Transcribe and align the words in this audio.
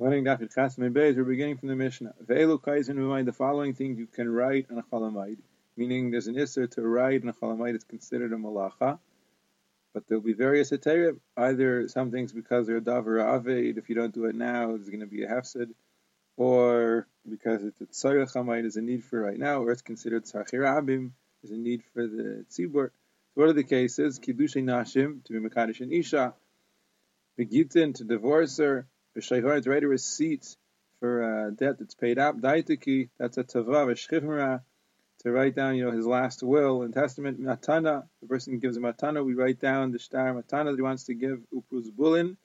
Learning 0.00 0.24
Daf 0.24 0.40
Chasmei 0.54 0.92
Beis, 0.92 1.16
we're 1.16 1.24
beginning 1.24 1.56
from 1.56 1.70
the 1.70 1.74
Mishnah. 1.74 2.14
Ve'elu 2.24 2.62
kaizen 2.62 2.98
remind 2.98 3.26
the 3.26 3.32
following 3.32 3.74
things 3.74 3.98
you 3.98 4.06
can 4.06 4.32
write 4.32 4.66
on 4.70 4.78
a 4.78 4.82
chalamayid, 4.84 5.38
meaning 5.76 6.12
there's 6.12 6.28
an 6.28 6.36
isser 6.36 6.70
to 6.70 6.82
write 6.82 7.24
on 7.24 7.28
a 7.30 7.32
chalamayid 7.32 7.74
it's 7.74 7.82
considered 7.82 8.32
a 8.32 8.36
malacha, 8.36 9.00
but 9.92 10.04
there'll 10.06 10.22
be 10.22 10.34
various 10.34 10.70
heterim. 10.70 11.18
Either 11.36 11.88
some 11.88 12.12
things 12.12 12.32
because 12.32 12.68
they're 12.68 12.76
a 12.76 12.80
davar 12.80 13.42
aved, 13.42 13.76
if 13.76 13.88
you 13.88 13.96
don't 13.96 14.14
do 14.14 14.26
it 14.26 14.36
now, 14.36 14.68
there's 14.68 14.88
going 14.88 15.00
to 15.00 15.06
be 15.06 15.24
a 15.24 15.28
hefsid, 15.28 15.70
or 16.36 17.08
because 17.28 17.64
it's 17.64 17.80
a 17.80 17.86
tzarech 17.86 18.32
hamayid, 18.32 18.60
there's 18.60 18.76
a 18.76 18.80
need 18.80 19.02
for 19.02 19.20
right 19.20 19.36
now, 19.36 19.64
or 19.64 19.72
it's 19.72 19.82
considered 19.82 20.26
tzarchir 20.26 20.62
abim, 20.62 21.10
there's 21.42 21.50
a 21.50 21.60
need 21.60 21.82
for 21.92 22.06
the 22.06 22.44
tzibur. 22.52 22.90
So 23.34 23.34
what 23.34 23.48
are 23.48 23.52
the 23.52 23.64
cases? 23.64 24.20
Kiddushay 24.20 24.62
nashim, 24.62 25.24
to 25.24 25.32
be 25.32 25.48
mekadosh 25.48 25.80
and 25.80 25.92
isha, 25.92 26.34
begitin, 27.36 27.94
to 27.94 28.04
divorce 28.04 28.58
her, 28.58 28.86
B'shayvar, 29.18 29.62
to 29.62 29.70
write 29.70 29.82
a 29.82 29.88
receipt 29.88 30.56
for 31.00 31.48
a 31.48 31.50
debt 31.50 31.78
that's 31.78 31.94
paid 31.94 32.18
up. 32.18 32.40
Daitiki, 32.40 33.08
that's 33.18 33.36
a 33.36 33.42
tava, 33.42 33.86
v'shchivmara, 33.86 34.62
to 35.20 35.32
write 35.32 35.56
down, 35.56 35.74
you 35.74 35.84
know, 35.84 35.90
his 35.90 36.06
last 36.06 36.42
will 36.42 36.82
and 36.82 36.94
testament. 36.94 37.40
Matana, 37.40 38.04
the 38.20 38.28
person 38.28 38.60
gives 38.60 38.76
a 38.76 38.80
matana, 38.80 39.24
we 39.24 39.34
write 39.34 39.60
down 39.60 39.90
the 39.90 39.98
star 39.98 40.32
matana 40.32 40.66
that 40.66 40.76
he 40.76 40.82
wants 40.82 41.04
to 41.04 41.14
give. 41.14 41.40
Upruzbulin, 41.52 42.36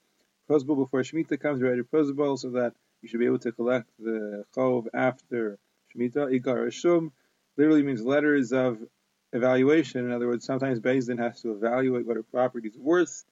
prosbul 0.50 0.76
before 0.76 1.02
Shemitah 1.02 1.38
comes, 1.38 1.62
we 1.62 1.68
write 1.68 1.78
a 1.78 1.84
prosbul 1.84 2.36
so 2.36 2.50
that 2.50 2.74
you 3.02 3.08
should 3.08 3.20
be 3.20 3.26
able 3.26 3.38
to 3.38 3.52
collect 3.52 3.88
the 4.00 4.44
chov 4.56 4.88
after 4.92 5.58
Shemitah. 5.94 6.40
Igar 6.40 6.72
Shum 6.72 7.12
literally 7.56 7.84
means 7.84 8.04
letters 8.04 8.52
of 8.52 8.78
evaluation. 9.32 10.06
In 10.06 10.12
other 10.12 10.26
words, 10.26 10.44
sometimes 10.44 10.80
Din 10.80 11.18
has 11.18 11.40
to 11.42 11.52
evaluate 11.52 12.04
what 12.04 12.16
a 12.16 12.24
property 12.24 12.68
is 12.68 12.76
worth 12.76 13.24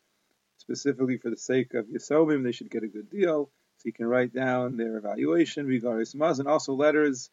specifically 0.62 1.18
for 1.18 1.28
the 1.28 1.36
sake 1.36 1.74
of 1.74 1.86
Yisomim, 1.86 2.44
they 2.44 2.52
should 2.52 2.70
get 2.70 2.84
a 2.84 2.88
good 2.88 3.10
deal. 3.10 3.50
So 3.78 3.82
you 3.86 3.92
can 3.92 4.06
write 4.06 4.32
down 4.32 4.76
their 4.76 4.96
evaluation, 4.96 5.66
regarding 5.66 6.06
maz, 6.06 6.38
and 6.38 6.48
also 6.48 6.72
letters 6.72 7.30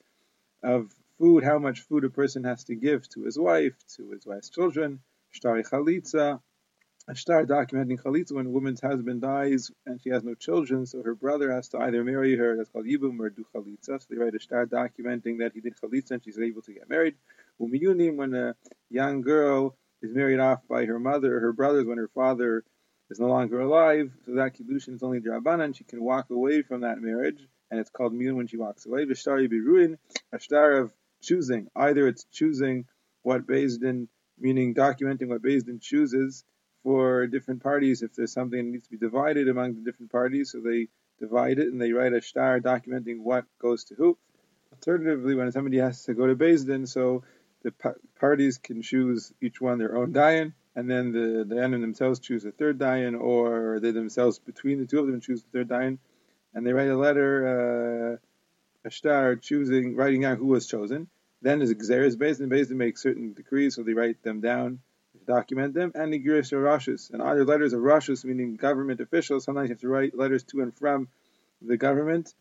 of 0.63 0.91
food, 1.19 1.43
how 1.43 1.59
much 1.59 1.81
food 1.81 2.03
a 2.03 2.09
person 2.09 2.43
has 2.43 2.63
to 2.65 2.75
give 2.75 3.07
to 3.09 3.23
his 3.23 3.37
wife, 3.37 3.75
to 3.97 4.09
his 4.11 4.25
wife's 4.25 4.49
children, 4.49 4.99
shtari 5.35 5.63
chalitza, 5.69 6.41
a 7.07 7.15
star 7.15 7.45
documenting 7.45 8.01
chalitza 8.01 8.31
when 8.31 8.47
a 8.47 8.49
woman's 8.49 8.81
husband 8.81 9.21
dies 9.21 9.71
and 9.85 10.01
she 10.01 10.09
has 10.09 10.23
no 10.23 10.33
children, 10.33 10.87
so 10.87 11.03
her 11.03 11.15
brother 11.15 11.51
has 11.51 11.69
to 11.69 11.77
either 11.79 12.03
marry 12.03 12.35
her, 12.35 12.57
that's 12.57 12.69
called 12.69 12.85
yibum, 12.85 13.19
or 13.19 13.29
do 13.29 13.45
chalitza. 13.53 14.01
So 14.01 14.05
they 14.09 14.17
write 14.17 14.35
a 14.35 14.39
star 14.39 14.65
documenting 14.65 15.39
that 15.39 15.51
he 15.53 15.61
did 15.61 15.75
chalitza 15.77 16.11
and 16.11 16.23
she's 16.23 16.39
able 16.39 16.63
to 16.63 16.73
get 16.73 16.89
married. 16.89 17.15
Umiyunim, 17.61 18.15
when 18.15 18.33
a 18.33 18.55
young 18.89 19.21
girl 19.21 19.75
is 20.01 20.13
married 20.13 20.39
off 20.39 20.61
by 20.67 20.85
her 20.85 20.99
mother 20.99 21.39
her 21.39 21.53
brothers, 21.53 21.85
when 21.85 21.99
her 21.99 22.09
father 22.15 22.63
is 23.09 23.19
no 23.19 23.27
longer 23.27 23.59
alive, 23.59 24.11
so 24.25 24.33
that 24.35 24.55
kiddushin 24.55 24.95
is 24.95 25.03
only 25.03 25.19
drabanan. 25.19 25.75
She 25.75 25.83
can 25.83 26.03
walk 26.03 26.29
away 26.29 26.61
from 26.61 26.81
that 26.81 26.99
marriage, 26.99 27.47
and 27.71 27.79
it's 27.79 27.89
called 27.89 28.13
miyun 28.13 28.35
when 28.35 28.47
she 28.47 28.57
walks 28.57 28.85
away. 28.85 29.05
Vishtari 29.05 29.51
biruin, 29.51 29.97
a 30.31 30.39
star 30.39 30.73
of 30.73 30.93
choosing. 31.21 31.67
Either 31.75 32.07
it's 32.07 32.25
choosing 32.31 32.85
what 33.23 33.47
Din, 33.47 34.07
meaning 34.39 34.73
documenting 34.73 35.27
what 35.27 35.41
Din 35.41 35.79
chooses 35.79 36.43
for 36.83 37.27
different 37.27 37.63
parties. 37.63 38.01
If 38.01 38.13
there's 38.13 38.33
something 38.33 38.57
that 38.57 38.71
needs 38.71 38.85
to 38.85 38.91
be 38.91 38.97
divided 38.97 39.49
among 39.49 39.75
the 39.75 39.81
different 39.81 40.11
parties, 40.11 40.51
so 40.51 40.59
they 40.59 40.87
divide 41.19 41.59
it 41.59 41.67
and 41.67 41.81
they 41.81 41.91
write 41.91 42.13
a 42.13 42.21
star 42.21 42.59
documenting 42.59 43.21
what 43.21 43.45
goes 43.61 43.83
to 43.85 43.95
who. 43.95 44.17
Alternatively, 44.71 45.35
when 45.35 45.51
somebody 45.51 45.77
has 45.77 46.03
to 46.03 46.13
go 46.13 46.27
to 46.27 46.35
Din, 46.35 46.85
so 46.85 47.23
the 47.63 47.73
parties 48.19 48.57
can 48.57 48.81
choose 48.81 49.33
each 49.41 49.59
one 49.59 49.79
their 49.79 49.97
own 49.97 50.13
dayan, 50.13 50.53
and 50.79 50.89
then 50.89 51.11
the 51.11 51.43
Dayanim 51.43 51.81
themselves 51.81 52.19
choose 52.21 52.45
a 52.45 52.51
third 52.51 52.79
Dayan, 52.79 53.19
or 53.19 53.81
they 53.81 53.91
themselves, 53.91 54.39
between 54.39 54.79
the 54.79 54.85
two 54.85 54.99
of 54.99 55.07
them, 55.07 55.19
choose 55.19 55.43
the 55.43 55.49
third 55.51 55.67
Dayan, 55.67 55.97
and 56.53 56.65
they 56.65 56.71
write 56.71 56.87
a 56.87 56.95
letter, 56.95 58.19
uh, 58.85 58.87
a 58.87 58.89
star, 58.89 59.35
choosing, 59.35 59.97
writing 59.97 60.21
down 60.21 60.37
who 60.37 60.45
was 60.45 60.67
chosen. 60.67 61.09
Then 61.41 61.59
there's 61.59 61.73
Xeris 61.73 62.17
based, 62.17 62.39
and 62.39 62.49
based 62.49 62.69
to 62.69 62.75
make 62.75 62.97
certain 62.97 63.33
decrees, 63.33 63.75
so 63.75 63.83
they 63.83 63.91
write 63.93 64.23
them 64.23 64.39
down, 64.39 64.79
document 65.27 65.73
them, 65.73 65.91
and 65.95 66.13
the 66.13 66.23
Girish 66.23 66.53
Rashus. 66.53 67.11
And 67.11 67.21
other 67.21 67.43
letters 67.43 67.73
of 67.73 67.81
Rashus, 67.81 68.23
meaning 68.23 68.55
government 68.55 69.01
officials, 69.01 69.43
sometimes 69.43 69.67
you 69.67 69.73
have 69.73 69.81
to 69.81 69.89
write 69.89 70.17
letters 70.17 70.43
to 70.43 70.61
and 70.61 70.73
from 70.77 71.09
the 71.61 71.75
government, 71.75 72.33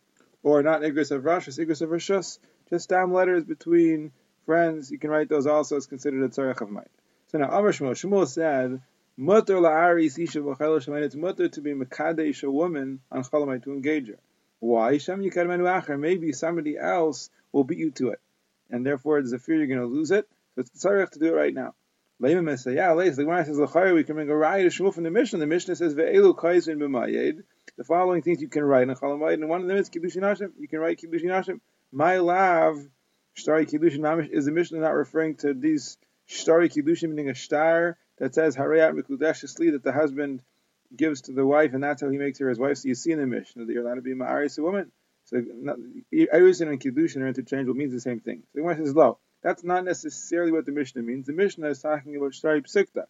or 0.44 0.62
not 0.62 0.82
Igris 0.82 1.10
of 1.10 1.24
Rashus, 1.24 1.58
Igris 1.58 1.82
of 1.82 1.90
Rashus, 1.90 2.38
just 2.70 2.84
stamp 2.84 3.12
letters 3.12 3.42
between 3.42 4.12
friends, 4.46 4.92
you 4.92 4.98
can 5.00 5.10
write 5.10 5.28
those 5.28 5.48
also, 5.48 5.74
it's 5.74 5.86
considered 5.86 6.22
a 6.22 6.28
tzarech 6.28 6.60
of 6.60 6.70
mind. 6.70 6.88
So 7.28 7.36
now 7.38 7.50
Amar 7.50 7.72
Shmuel, 7.72 7.92
Shmuel 7.92 8.26
said, 8.26 8.80
Mutter 9.18 9.56
la'aris 9.56 10.18
isha 10.18 10.38
v'chayla 10.38 10.82
shemayin, 10.82 11.02
it's 11.02 11.14
mutter 11.14 11.48
to 11.48 11.60
be 11.60 11.72
mekadesh 11.74 12.42
a 12.42 12.50
woman 12.50 13.00
on 13.12 13.22
chalamai 13.22 13.62
to 13.64 13.72
engage 13.72 14.08
her. 14.08 14.18
Why? 14.60 14.96
Shem 14.96 15.20
yikadmenu 15.20 15.64
acher, 15.64 15.98
maybe 15.98 16.32
somebody 16.32 16.78
else 16.78 17.28
will 17.52 17.64
beat 17.64 17.78
you 17.78 17.90
to 17.90 18.10
it. 18.10 18.20
And 18.70 18.86
therefore 18.86 19.20
there's 19.20 19.32
a 19.32 19.38
fear 19.38 19.56
you're 19.56 19.66
going 19.66 19.80
to 19.80 19.86
lose 19.86 20.10
it, 20.10 20.26
so 20.54 20.60
it's 20.62 20.70
tzarech 20.70 21.10
to 21.10 21.18
do 21.18 21.26
it 21.26 21.36
right 21.36 21.52
now. 21.52 21.74
Leima 22.22 22.42
Mesayah, 22.42 22.96
Leis, 22.96 23.16
the 23.16 23.24
Gemara 23.24 23.44
says, 23.44 23.58
L'chayr, 23.58 23.94
we 23.94 24.04
can 24.04 24.14
bring 24.14 24.30
a 24.30 24.34
riot 24.34 24.72
Shmuel 24.72 24.94
from 24.94 25.04
the 25.04 25.10
Mishnah. 25.10 25.38
The 25.38 25.46
Mishnah 25.46 25.76
says, 25.76 25.94
Ve'elu 25.94 26.34
kaizin 26.34 26.78
b'mayed, 26.78 27.42
the 27.76 27.84
following 27.84 28.22
things 28.22 28.40
you 28.40 28.48
can 28.48 28.64
write 28.64 28.88
in 28.88 28.94
Chalamayid, 28.94 29.34
and 29.34 29.48
one 29.50 29.60
of 29.60 29.68
them 29.68 29.76
is 29.76 29.90
Kiddushin 29.90 30.22
Hashem. 30.22 30.54
You 30.58 30.66
can 30.66 30.78
write 30.78 30.98
Kiddushin 30.98 31.30
Hashem. 31.30 31.60
My 31.92 32.16
lav, 32.16 32.78
Shtari 33.36 33.70
Kiddushin 33.70 34.00
Hamish, 34.00 34.30
is 34.30 34.46
the 34.46 34.52
Mishnah 34.52 34.80
not 34.80 34.94
referring 34.94 35.36
to 35.36 35.52
these 35.52 35.98
Shtari 36.28 36.70
Kiddushin, 36.70 37.10
meaning 37.10 37.30
a 37.30 37.34
star 37.34 37.96
that 38.18 38.34
says 38.34 38.56
Harayat 38.56 38.92
Mikudeshesli, 38.92 39.72
that 39.72 39.82
the 39.82 39.92
husband 39.92 40.42
gives 40.94 41.22
to 41.22 41.32
the 41.32 41.46
wife, 41.46 41.74
and 41.74 41.82
that's 41.82 42.02
how 42.02 42.10
he 42.10 42.18
makes 42.18 42.38
her 42.38 42.48
his 42.48 42.58
wife. 42.58 42.78
So 42.78 42.88
you 42.88 42.94
see 42.94 43.12
in 43.12 43.18
the 43.18 43.26
Mishnah 43.26 43.64
that 43.64 43.72
you're 43.72 43.84
allowed 43.84 43.96
to 43.96 44.02
be 44.02 44.14
Ma'aris, 44.14 44.58
a 44.58 44.62
woman. 44.62 44.90
So 45.24 45.36
Irisin 46.12 46.68
and 46.68 46.80
Kiddushin 46.80 47.18
are 47.18 47.28
interchangeable, 47.28 47.74
means 47.74 47.92
the 47.92 48.00
same 48.00 48.20
thing. 48.20 48.42
So 48.46 48.48
the 48.54 48.60
Gemara 48.60 48.76
says, 48.76 48.94
Lo, 48.94 49.18
that's 49.42 49.62
not 49.62 49.84
necessarily 49.84 50.52
what 50.52 50.66
the 50.66 50.72
Mishnah 50.72 51.02
means. 51.02 51.26
The 51.26 51.32
Mishnah 51.32 51.68
is 51.68 51.80
talking 51.80 52.16
about 52.16 52.32
Shtari 52.32 52.62
Psikta, 52.62 53.04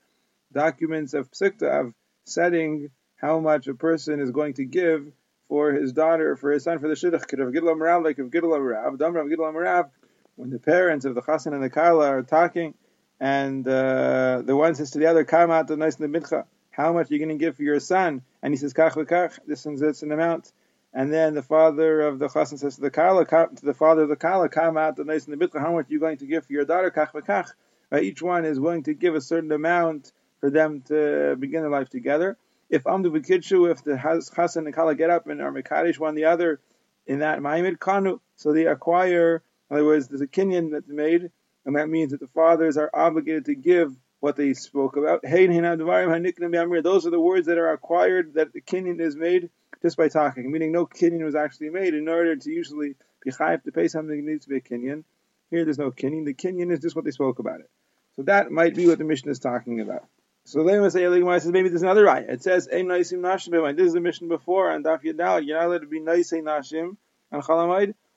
documents 0.53 1.15
of 1.15 1.31
Psikta, 1.31 1.87
of 1.87 1.95
setting 2.25 2.91
how 3.17 3.41
much 3.41 3.67
a 3.69 3.75
person 3.75 4.21
is 4.21 4.31
going 4.31 4.55
to 4.55 4.65
give 4.65 5.11
for 5.49 5.73
his 5.73 5.93
daughter, 5.93 6.37
for 6.37 6.51
his 6.51 6.65
son, 6.65 6.79
for 6.79 6.89
the 6.89 6.95
shidduch. 6.95 7.81
Rav, 7.81 8.05
like 8.05 8.19
of 8.19 8.33
Rav, 8.33 8.95
Damrav 8.95 9.33
Gidlam 9.33 9.55
Rav, 9.55 9.91
when 10.37 10.51
the 10.51 10.59
parents 10.59 11.05
of 11.05 11.15
the 11.15 11.23
Chassan 11.23 11.55
and 11.55 11.63
the 11.63 11.71
Kala 11.71 12.09
are 12.09 12.23
talking, 12.23 12.75
and 13.21 13.67
uh, 13.67 14.43
the 14.45 14.57
one 14.57 14.75
says 14.75 14.93
to 14.93 14.99
the 14.99 15.07
other, 15.07 15.25
"Come 15.25 15.51
out 15.51 15.67
the 15.67 15.77
nice 15.77 15.97
the 15.97 16.07
mincha. 16.07 16.45
How 16.71 16.93
much 16.93 17.11
are 17.11 17.15
you 17.15 17.19
going 17.19 17.37
to 17.37 17.45
give 17.45 17.57
for 17.57 17.63
your 17.63 17.81
son?" 17.81 18.23
And 18.43 18.53
he 18.53 18.57
says, 18.57 18.75
"Kach 18.75 18.93
v'kach." 18.93 19.39
This 19.47 19.67
is 19.67 19.83
it's 19.83 20.03
an 20.03 20.13
amount. 20.13 20.53
And 20.95 21.13
then 21.13 21.35
the 21.35 21.43
father 21.43 22.01
of 22.01 22.19
the 22.19 22.29
chassan 22.29 22.59
says 22.59 22.77
to 22.77 22.81
the 22.81 22.91
kala, 22.91 23.27
to 23.27 23.49
the 23.63 23.75
father 23.75 24.03
of 24.03 24.09
the 24.09 24.17
kala, 24.17 24.49
"Come 24.49 24.77
out 24.77 24.97
the 24.97 25.05
mincha. 25.05 25.61
How 25.61 25.73
much 25.73 25.91
are 25.91 25.93
you 25.93 26.01
going 26.01 26.19
to 26.19 26.27
give 26.27 26.47
for 26.47 26.53
your 26.53 26.65
daughter?" 26.65 26.91
Kach 26.91 27.13
v'kach. 27.13 27.51
Right? 27.91 28.05
Each 28.05 28.23
one 28.23 28.45
is 28.45 28.61
willing 28.61 28.85
to 28.85 28.95
give 28.95 29.15
a 29.15 29.21
certain 29.21 29.51
amount 29.51 30.13
for 30.41 30.51
them 30.51 30.83
to 30.83 31.37
begin 31.37 31.63
their 31.63 31.71
life 31.71 31.89
together. 31.89 32.37
If 32.71 32.85
Amdu 32.85 33.07
v'kidshu, 33.07 33.71
if 33.71 33.83
the 33.83 33.93
chassan 33.93 34.67
and 34.67 34.75
kala 34.75 34.95
get 34.95 35.11
up 35.11 35.27
and 35.27 35.41
are 35.41 35.51
mekadesh 35.51 35.99
one 35.99 36.15
the 36.15 36.27
other 36.27 36.61
in 37.07 37.21
that 37.21 37.41
ma'imid 37.41 37.79
kanu, 37.79 38.21
so 38.37 38.53
they 38.53 38.67
acquire. 38.67 39.43
In 39.71 39.77
other 39.77 39.85
words, 39.85 40.09
there's 40.09 40.21
a 40.21 40.27
kinyan 40.27 40.71
that's 40.71 40.89
made 40.89 41.31
and 41.69 41.77
that 41.77 41.91
means 41.91 42.13
that 42.13 42.21
the 42.21 42.29
fathers 42.29 42.79
are 42.79 42.89
obligated 42.95 43.45
to 43.45 43.55
give 43.55 43.95
what 44.21 44.37
they 44.37 44.55
spoke 44.55 44.97
about. 44.97 45.21
Those 45.23 45.35
are 45.35 47.11
the 47.11 47.21
words 47.21 47.47
that 47.47 47.59
are 47.59 47.73
acquired, 47.75 48.33
that 48.35 48.55
the 48.55 48.63
kinyan 48.63 48.99
is 48.99 49.15
made 49.15 49.51
just 49.83 49.99
by 49.99 50.09
talking, 50.09 50.51
meaning 50.51 50.73
no 50.73 50.87
kinyan 50.87 51.23
was 51.23 51.35
actually 51.35 51.69
made. 51.69 51.93
In 51.93 52.09
order 52.09 52.35
to 52.35 52.51
usually 52.51 52.95
be 53.23 53.33
chayiv 53.33 53.65
to 53.65 53.73
pay 53.73 53.87
something, 53.89 54.19
it 54.19 54.25
needs 54.25 54.47
to 54.47 54.49
be 54.49 54.57
a 54.57 54.61
kinyan. 54.63 55.05
Here 55.51 55.67
there's 55.67 55.77
no 55.77 55.91
kinyan. 55.91 56.25
The 56.25 56.33
kinyan 56.33 56.73
is 56.73 56.81
just 56.81 56.97
what 56.97 57.05
they 57.05 57.11
spoke 57.11 57.39
about 57.39 57.61
it. 57.61 57.69
So 58.17 58.23
that 58.23 58.51
might 58.51 58.75
be 58.75 58.87
what 58.87 58.97
the 58.97 59.05
Mishnah 59.05 59.31
is 59.31 59.39
talking 59.39 59.83
about. 59.83 60.07
So 60.45 60.67
say, 60.89 61.03
says 61.05 61.53
maybe 61.53 61.69
there's 61.69 61.83
another 61.83 62.09
ayah. 62.09 62.25
It 62.31 62.43
says, 62.43 62.67
"Ein 62.73 62.87
naisim 62.87 63.21
nashim 63.21 63.77
This 63.77 63.89
is 63.89 63.93
the 63.93 64.01
Mishnah 64.01 64.29
before 64.29 64.71
on 64.71 64.85
Daf 64.85 65.03
Yadal. 65.03 65.45
You're 65.45 65.59
not 65.59 65.67
allowed 65.67 65.83
to 65.83 65.87
be 65.87 66.01
naisei 66.01 66.43
nashim 66.43 66.97
on 67.31 67.43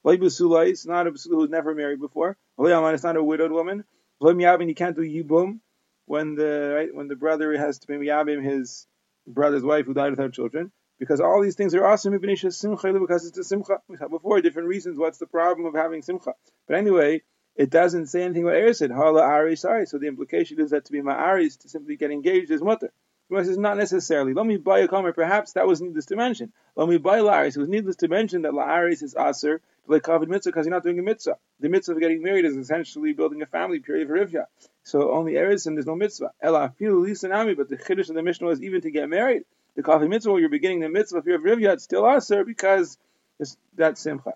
it's 0.03 0.85
not 0.85 1.07
a 1.07 1.11
who's 1.11 1.49
never 1.49 1.75
married 1.75 1.99
before. 1.99 2.37
It's 2.65 3.03
not 3.03 3.17
a 3.17 3.23
widowed 3.23 3.51
woman. 3.51 3.83
You 4.21 4.75
can't 4.75 4.95
do 4.95 5.01
yibum 5.01 5.59
when 6.05 6.35
the 6.35 6.73
right, 6.75 6.93
when 6.93 7.07
the 7.07 7.15
brother 7.15 7.57
has 7.57 7.79
to 7.79 7.87
be 7.87 7.95
yabim 7.95 8.43
his 8.43 8.87
brother's 9.25 9.63
wife 9.63 9.85
who 9.85 9.93
died 9.93 10.11
without 10.11 10.33
children. 10.33 10.71
Because 10.99 11.19
all 11.19 11.41
these 11.41 11.55
things 11.55 11.73
are 11.73 11.83
awesome 11.83 12.13
because 12.19 13.25
it's 13.25 13.37
a 13.39 13.43
simcha. 13.43 13.79
We 13.87 13.97
saw 13.97 14.07
before 14.07 14.39
different 14.41 14.67
reasons. 14.67 14.99
What's 14.99 15.17
the 15.17 15.25
problem 15.25 15.65
of 15.65 15.73
having 15.73 16.03
simcha? 16.03 16.35
But 16.67 16.77
anyway, 16.77 17.23
it 17.55 17.71
doesn't 17.71 18.05
say 18.07 18.21
anything 18.21 18.43
about 18.43 18.53
Eresid. 18.53 18.95
Hala 18.95 19.23
Ari 19.23 19.55
sorry. 19.55 19.87
So 19.87 19.97
the 19.97 20.07
implication 20.07 20.59
is 20.59 20.69
that 20.69 20.85
to 20.85 20.91
be 20.91 21.01
Ma'aris, 21.01 21.57
to 21.61 21.69
simply 21.69 21.95
get 21.95 22.11
engaged 22.11 22.51
is 22.51 22.61
mutter. 22.61 22.93
Gemara 23.31 23.45
says 23.45 23.57
not 23.57 23.77
necessarily. 23.77 24.33
Let 24.33 24.45
me 24.45 24.57
buy 24.57 24.79
a 24.79 24.89
comment. 24.89 25.15
Perhaps 25.15 25.53
that 25.53 25.65
was 25.65 25.79
needless 25.79 26.07
to 26.07 26.17
mention. 26.17 26.51
Let 26.75 26.89
me 26.89 26.97
buy 26.97 27.19
La'aris. 27.19 27.55
It 27.55 27.61
was 27.61 27.69
needless 27.69 27.95
to 27.97 28.09
mention 28.09 28.41
that 28.41 28.51
La'aris 28.51 29.01
is 29.01 29.15
aser 29.15 29.59
to 29.59 29.91
like 29.91 30.01
kavod 30.01 30.27
mitzvah 30.27 30.51
because 30.51 30.65
you're 30.65 30.75
not 30.75 30.83
doing 30.83 30.99
a 30.99 31.01
mitzvah. 31.01 31.37
The 31.61 31.69
mitzvah 31.69 31.93
of 31.93 32.01
getting 32.01 32.21
married 32.23 32.43
is 32.43 32.57
essentially 32.57 33.13
building 33.13 33.41
a 33.41 33.45
family. 33.45 33.79
pirya 33.79 34.05
v'rivya. 34.05 34.47
So 34.83 35.13
only 35.13 35.37
eris 35.37 35.65
and 35.65 35.77
there's 35.77 35.85
no 35.85 35.95
mitzvah. 35.95 36.33
Ela 36.41 36.73
afilu 36.77 37.07
lisanami. 37.07 37.55
But 37.55 37.69
the 37.69 37.77
chiddush 37.77 38.09
of 38.09 38.15
the 38.15 38.21
Mishnah 38.21 38.47
was 38.47 38.61
even 38.61 38.81
to 38.81 38.91
get 38.91 39.07
married. 39.07 39.45
The 39.77 39.83
kavod 39.83 40.09
mitzvah, 40.09 40.37
you're 40.37 40.49
beginning 40.49 40.81
the 40.81 40.89
mitzvah 40.89 41.19
of 41.19 41.23
rivya, 41.23 41.71
it's 41.71 41.85
still 41.85 42.05
aser 42.05 42.43
because 42.43 42.97
It's 43.39 43.55
that 43.77 43.97
simcha. 43.97 44.33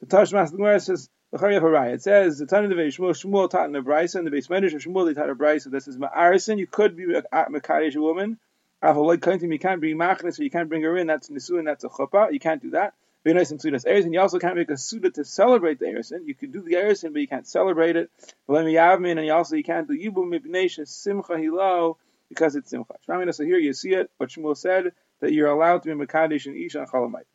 So 0.00 0.06
Tashmas 0.06 0.52
the 0.52 1.08
Gemara 1.38 1.90
says 1.90 1.94
it 1.94 2.02
says 2.02 2.38
the 2.38 2.46
Tana 2.46 2.68
of 2.68 2.72
Shmuel 2.72 3.10
Shmuel 3.10 3.50
taught 3.50 3.66
in 3.66 3.72
the 3.72 3.80
Brisa 3.80 4.16
and 4.16 4.26
the 4.26 4.30
base 4.30 4.48
medrash 4.48 4.74
of 4.74 4.82
Shmuel 4.82 5.06
they 5.06 5.14
taught 5.14 5.30
a 5.30 5.34
Brisa. 5.34 5.70
This 5.70 5.88
is 5.88 5.98
ma'arison. 5.98 6.58
You 6.58 6.66
could 6.66 6.96
be 6.96 7.14
a 7.14 7.22
a 7.32 8.00
woman. 8.00 8.38
You 8.82 9.58
can't 9.58 9.80
bring 9.80 9.96
machnes, 9.96 10.36
so 10.36 10.42
you 10.42 10.50
can't 10.50 10.68
bring 10.68 10.82
her 10.82 10.96
in. 10.96 11.06
That's 11.06 11.28
nisuin. 11.28 11.64
That's 11.64 11.84
a 11.84 11.88
chuppah. 11.88 12.32
You 12.32 12.38
can't 12.40 12.62
do 12.62 12.70
that. 12.70 12.94
Very 13.24 13.34
nice 13.34 13.50
and 13.50 13.60
erison. 13.60 14.12
You 14.12 14.20
also 14.20 14.38
can't 14.38 14.54
make 14.54 14.70
a 14.70 14.76
suda 14.76 15.10
to 15.10 15.24
celebrate 15.24 15.80
the 15.80 15.86
erison. 15.86 16.26
You 16.26 16.34
could 16.34 16.52
do 16.52 16.62
the 16.62 16.74
erison, 16.74 17.12
but 17.12 17.20
you 17.20 17.26
can't 17.26 17.46
celebrate 17.46 17.96
it. 17.96 18.10
Yavmin, 18.48 19.16
and 19.16 19.26
you 19.26 19.32
also 19.32 19.56
you 19.56 19.64
can't 19.64 19.88
do 19.88 19.98
yibum 19.98 20.32
mipnei 20.32 20.86
simcha 20.86 21.36
hilo 21.36 21.98
because 22.28 22.54
it's 22.54 22.70
simcha. 22.70 22.94
So 23.32 23.44
here 23.44 23.58
you 23.58 23.72
see 23.72 23.94
it. 23.94 24.10
What 24.18 24.28
Shmuel 24.28 24.56
said 24.56 24.92
that 25.20 25.32
you're 25.32 25.48
allowed 25.48 25.82
to 25.82 25.94
be 25.94 26.06
mekadesh 26.06 26.46
and 26.46 26.56
isha 26.56 26.78
and 26.78 26.88
chalamite. 26.88 27.26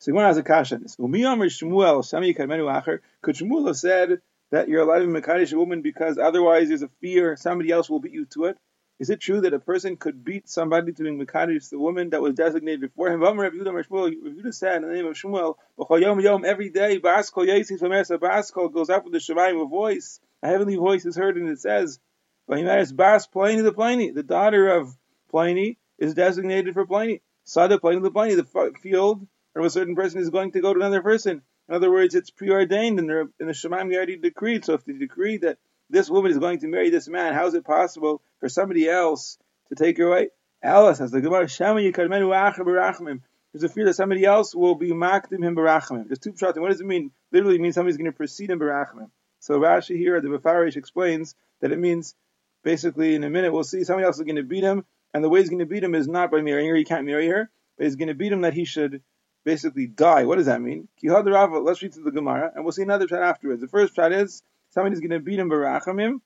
So 0.00 0.12
one 0.14 0.24
has 0.24 0.38
a 0.38 0.42
kasha 0.42 0.76
on 0.76 0.82
this. 0.82 0.96
Could 0.96 1.12
Shmuel 1.12 1.96
have 3.66 3.76
said 3.76 4.22
that 4.50 4.68
you're 4.68 4.80
allowed 4.80 5.00
to 5.00 5.06
Makadish 5.06 5.52
a 5.52 5.58
woman 5.58 5.82
because 5.82 6.16
otherwise 6.16 6.68
there's 6.68 6.80
a 6.80 6.88
fear 7.02 7.36
somebody 7.36 7.70
else 7.70 7.90
will 7.90 8.00
beat 8.00 8.14
you 8.14 8.24
to 8.32 8.46
it? 8.46 8.56
Is 8.98 9.10
it 9.10 9.20
true 9.20 9.42
that 9.42 9.52
a 9.52 9.58
person 9.58 9.98
could 9.98 10.24
beat 10.24 10.48
somebody 10.48 10.92
to 10.92 11.02
being 11.02 11.18
Makadish 11.18 11.68
the 11.68 11.78
woman 11.78 12.08
that 12.10 12.22
was 12.22 12.34
designated 12.34 12.80
before 12.80 13.10
him? 13.10 13.20
Yehuda 13.20 14.54
said 14.54 14.82
in 14.82 14.88
the 14.88 14.94
name 14.94 15.04
of 15.04 15.16
Shmuel, 15.16 15.56
every 16.46 16.70
day, 16.70 16.98
Baskol 16.98 17.46
Baskol 18.18 18.72
goes 18.72 18.88
up 18.88 19.04
with 19.04 19.12
the 19.12 19.18
Shemaim, 19.18 19.62
a 19.62 19.66
voice, 19.66 20.18
a 20.42 20.48
heavenly 20.48 20.76
voice 20.76 21.04
is 21.04 21.16
heard, 21.16 21.36
and 21.36 21.50
it 21.50 21.60
says, 21.60 22.00
Bas 22.48 23.26
Ploni 23.26 23.62
the 23.62 23.74
Ploni, 23.74 24.14
the 24.14 24.22
daughter 24.22 24.70
of 24.70 24.96
Ploni 25.30 25.76
is 25.98 26.14
designated 26.14 26.72
for 26.72 26.86
Ploni. 26.86 27.20
Sada 27.44 27.76
Ploni 27.76 28.02
the 28.02 28.10
Ploni, 28.10 28.34
the 28.34 28.72
field 28.80 29.26
of 29.54 29.64
a 29.64 29.70
certain 29.70 29.94
person 29.96 30.20
is 30.20 30.30
going 30.30 30.52
to 30.52 30.60
go 30.60 30.72
to 30.72 30.80
another 30.80 31.02
person. 31.02 31.42
In 31.68 31.74
other 31.74 31.90
words, 31.90 32.14
it's 32.14 32.30
preordained 32.30 32.98
in 32.98 33.06
the 33.06 33.28
in 33.38 33.46
the 33.46 33.52
Shemaim 33.52 33.94
already 33.94 34.16
decreed. 34.16 34.64
So 34.64 34.74
if 34.74 34.84
they 34.84 34.92
decree 34.92 35.38
that 35.38 35.58
this 35.88 36.10
woman 36.10 36.30
is 36.30 36.38
going 36.38 36.60
to 36.60 36.68
marry 36.68 36.90
this 36.90 37.08
man, 37.08 37.34
how 37.34 37.46
is 37.46 37.54
it 37.54 37.64
possible 37.64 38.22
for 38.38 38.48
somebody 38.48 38.88
else 38.88 39.38
to 39.68 39.74
take 39.74 39.98
her 39.98 40.06
away? 40.06 40.30
Alice 40.62 40.98
has 40.98 41.10
the 41.10 41.20
Gemara 41.20 41.48
There's 41.48 41.60
a 43.64 43.68
fear 43.68 43.84
that 43.86 43.94
somebody 43.94 44.24
else 44.24 44.54
will 44.54 44.74
be 44.74 44.90
makdim 44.90 45.42
him 45.42 45.56
barachmim. 45.56 46.06
There's 46.06 46.18
two 46.18 46.32
pshatim. 46.32 46.58
What 46.58 46.70
does 46.70 46.80
it 46.80 46.86
mean? 46.86 47.10
Literally, 47.32 47.56
it 47.56 47.60
means 47.60 47.74
somebody's 47.74 47.96
going 47.96 48.10
to 48.10 48.16
precede 48.16 48.50
him 48.50 48.60
barachmim. 48.60 49.10
So 49.40 49.58
Rashi 49.58 49.96
here, 49.96 50.16
at 50.16 50.22
the 50.22 50.28
Befarish 50.28 50.76
explains 50.76 51.34
that 51.60 51.72
it 51.72 51.78
means 51.78 52.14
basically 52.62 53.14
in 53.14 53.24
a 53.24 53.30
minute 53.30 53.52
we'll 53.52 53.64
see 53.64 53.84
somebody 53.84 54.04
else 54.04 54.18
is 54.18 54.24
going 54.24 54.36
to 54.36 54.42
beat 54.42 54.62
him, 54.62 54.84
and 55.14 55.24
the 55.24 55.28
way 55.30 55.40
he's 55.40 55.48
going 55.48 55.60
to 55.60 55.66
beat 55.66 55.82
him 55.82 55.94
is 55.94 56.06
not 56.06 56.30
by 56.30 56.42
marrying 56.42 56.68
her. 56.68 56.76
He 56.76 56.84
can't 56.84 57.06
marry 57.06 57.28
her, 57.28 57.50
but 57.78 57.84
he's 57.84 57.96
going 57.96 58.08
to 58.08 58.14
beat 58.14 58.32
him 58.32 58.42
that 58.42 58.54
he 58.54 58.66
should 58.66 59.02
basically 59.44 59.86
die. 59.86 60.24
What 60.24 60.36
does 60.36 60.46
that 60.46 60.60
mean? 60.60 60.88
Let's 61.02 61.82
read 61.82 61.92
to 61.92 62.02
the 62.02 62.10
Gemara, 62.12 62.52
and 62.54 62.64
we'll 62.64 62.72
see 62.72 62.82
another 62.82 63.06
chat 63.06 63.22
afterwards. 63.22 63.60
The 63.60 63.68
first 63.68 63.94
chat 63.94 64.12
is 64.12 64.42
somebody's 64.70 65.00
going 65.00 65.10
to 65.10 65.20
beat 65.20 65.38
him 65.38 65.50
barachamim, 65.50 66.20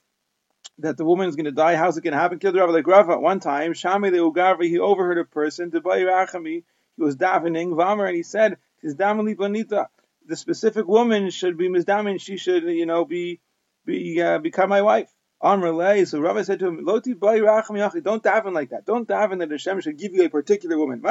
that 0.79 0.97
the 0.97 1.05
woman 1.05 1.29
is 1.29 1.37
going 1.37 1.45
to 1.45 1.53
die. 1.53 1.77
How's 1.77 1.97
it 1.97 2.03
going 2.03 2.13
to 2.13 2.19
happen? 2.19 2.39
Killed 2.39 2.57
like 2.57 2.87
Rav 2.87 3.11
at 3.11 3.21
one 3.21 3.41
time. 3.41 3.73
Shami 3.73 4.11
the 4.11 4.19
Ugarvi, 4.19 4.69
he 4.69 4.79
overheard 4.79 5.19
a 5.19 5.25
person 5.25 5.71
buy 5.71 6.01
rachami. 6.01 6.65
He 6.97 7.03
was 7.03 7.17
davening 7.17 7.75
Vamer, 7.75 8.07
and 8.07 8.17
he 8.17 8.23
said, 8.23 8.59
"Tis 8.81 8.95
damali 8.95 9.37
planita." 9.37 9.89
The 10.27 10.37
specific 10.37 10.87
woman 10.87 11.31
should 11.31 11.59
be 11.59 11.69
mizdamin. 11.69 12.21
She 12.21 12.37
should, 12.39 12.65
you 12.65 12.87
know, 12.87 13.05
be 13.05 13.41
be 13.85 14.21
uh, 14.23 14.39
become 14.39 14.71
my 14.71 14.83
wife. 14.83 15.13
Amr 15.41 16.07
So 16.07 16.21
Rabbi 16.21 16.43
said 16.43 16.61
to 16.61 16.69
him, 16.69 16.85
"Loti 16.85 17.13
Don't 17.15 18.23
daven 18.23 18.53
like 18.53 18.71
that. 18.71 18.87
Don't 18.87 19.07
daven 19.07 19.41
that 19.41 19.51
Hashem 19.51 19.81
should 19.81 19.99
give 19.99 20.15
you 20.15 20.25
a 20.25 20.31
particular 20.31 20.79
woman. 20.79 21.03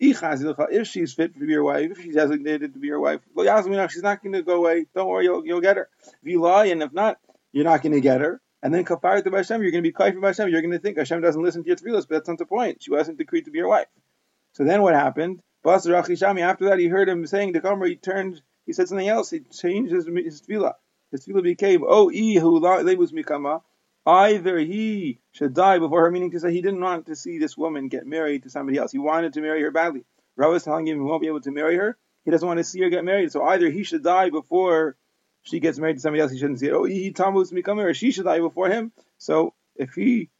If 0.00 0.86
she's 0.88 1.12
fit 1.12 1.34
to 1.34 1.40
be 1.40 1.52
your 1.52 1.62
wife, 1.62 1.90
if 1.90 2.00
she's 2.00 2.14
designated 2.14 2.72
to 2.72 2.80
be 2.80 2.88
your 2.88 3.00
wife, 3.00 3.20
she's 3.92 4.02
not 4.02 4.22
going 4.22 4.32
to 4.32 4.42
go 4.42 4.56
away. 4.56 4.86
Don't 4.94 5.08
worry, 5.08 5.24
you'll, 5.24 5.46
you'll 5.46 5.60
get 5.60 5.76
her. 5.76 5.88
If 6.22 6.28
you 6.28 6.40
lie, 6.40 6.66
and 6.66 6.82
if 6.82 6.92
not, 6.92 7.18
you're 7.52 7.64
not 7.64 7.82
going 7.82 7.92
to 7.92 8.00
get 8.00 8.22
her. 8.22 8.40
And 8.62 8.74
then 8.74 8.84
kafar 8.84 9.22
to 9.22 9.30
Hashem, 9.30 9.62
you're 9.62 9.70
going 9.70 9.84
to 9.84 9.90
be 9.90 10.20
by 10.20 10.28
Hashem. 10.28 10.48
You're 10.48 10.62
going 10.62 10.72
to 10.72 10.78
think 10.78 10.98
Hashem 10.98 11.20
doesn't 11.20 11.42
listen 11.42 11.62
to 11.62 11.68
your 11.68 11.76
tefillos, 11.76 12.06
but 12.08 12.16
that's 12.16 12.28
not 12.28 12.38
the 12.38 12.46
point. 12.46 12.82
She 12.82 12.90
wasn't 12.90 13.18
decreed 13.18 13.44
to 13.44 13.50
be 13.50 13.58
your 13.58 13.68
wife. 13.68 13.88
So 14.52 14.64
then 14.64 14.82
what 14.82 14.94
happened? 14.94 15.40
After 15.64 15.90
that, 15.90 16.76
he 16.78 16.88
heard 16.88 17.08
him 17.08 17.26
saying 17.26 17.52
the 17.52 17.60
Kamar. 17.60 17.86
He 17.86 17.96
turned. 17.96 18.40
He 18.66 18.72
said 18.72 18.88
something 18.88 19.08
else. 19.08 19.30
He 19.30 19.40
changed 19.40 19.92
his, 19.92 20.06
his 20.06 20.42
tefillah. 20.42 20.74
His 21.10 21.26
tefillah 21.26 21.42
became, 21.42 21.84
"Oh, 21.86 22.08
who 22.08 22.60
labus 22.60 23.12
mikama." 23.12 23.62
Either 24.06 24.58
he 24.58 25.20
should 25.32 25.54
die 25.54 25.78
before 25.78 26.04
her, 26.04 26.10
meaning 26.10 26.30
to 26.30 26.40
say 26.40 26.52
he 26.52 26.62
didn't 26.62 26.80
want 26.80 27.06
to 27.06 27.16
see 27.16 27.38
this 27.38 27.56
woman 27.56 27.88
get 27.88 28.06
married 28.06 28.42
to 28.42 28.50
somebody 28.50 28.78
else. 28.78 28.92
He 28.92 28.98
wanted 28.98 29.34
to 29.34 29.40
marry 29.40 29.62
her 29.62 29.70
badly. 29.70 30.04
Rav 30.36 30.54
is 30.54 30.64
telling 30.64 30.88
him 30.88 30.96
he 30.96 31.02
won't 31.02 31.20
be 31.20 31.28
able 31.28 31.42
to 31.42 31.50
marry 31.50 31.76
her. 31.76 31.98
He 32.24 32.30
doesn't 32.30 32.46
want 32.46 32.58
to 32.58 32.64
see 32.64 32.80
her 32.80 32.88
get 32.88 33.04
married. 33.04 33.32
So 33.32 33.44
either 33.44 33.68
he 33.68 33.82
should 33.82 34.02
die 34.02 34.30
before 34.30 34.96
she 35.42 35.60
gets 35.60 35.78
married 35.78 35.94
to 35.94 36.00
somebody 36.00 36.22
else, 36.22 36.32
he 36.32 36.38
shouldn't 36.38 36.60
see 36.60 36.68
it. 36.68 36.72
Oh, 36.72 36.84
he 36.84 37.12
tamus 37.12 37.52
or 37.52 37.94
she 37.94 38.12
should 38.12 38.24
die 38.24 38.40
before 38.40 38.68
him. 38.68 38.92
So 39.18 39.54
if 39.76 39.94
he, 39.94 40.30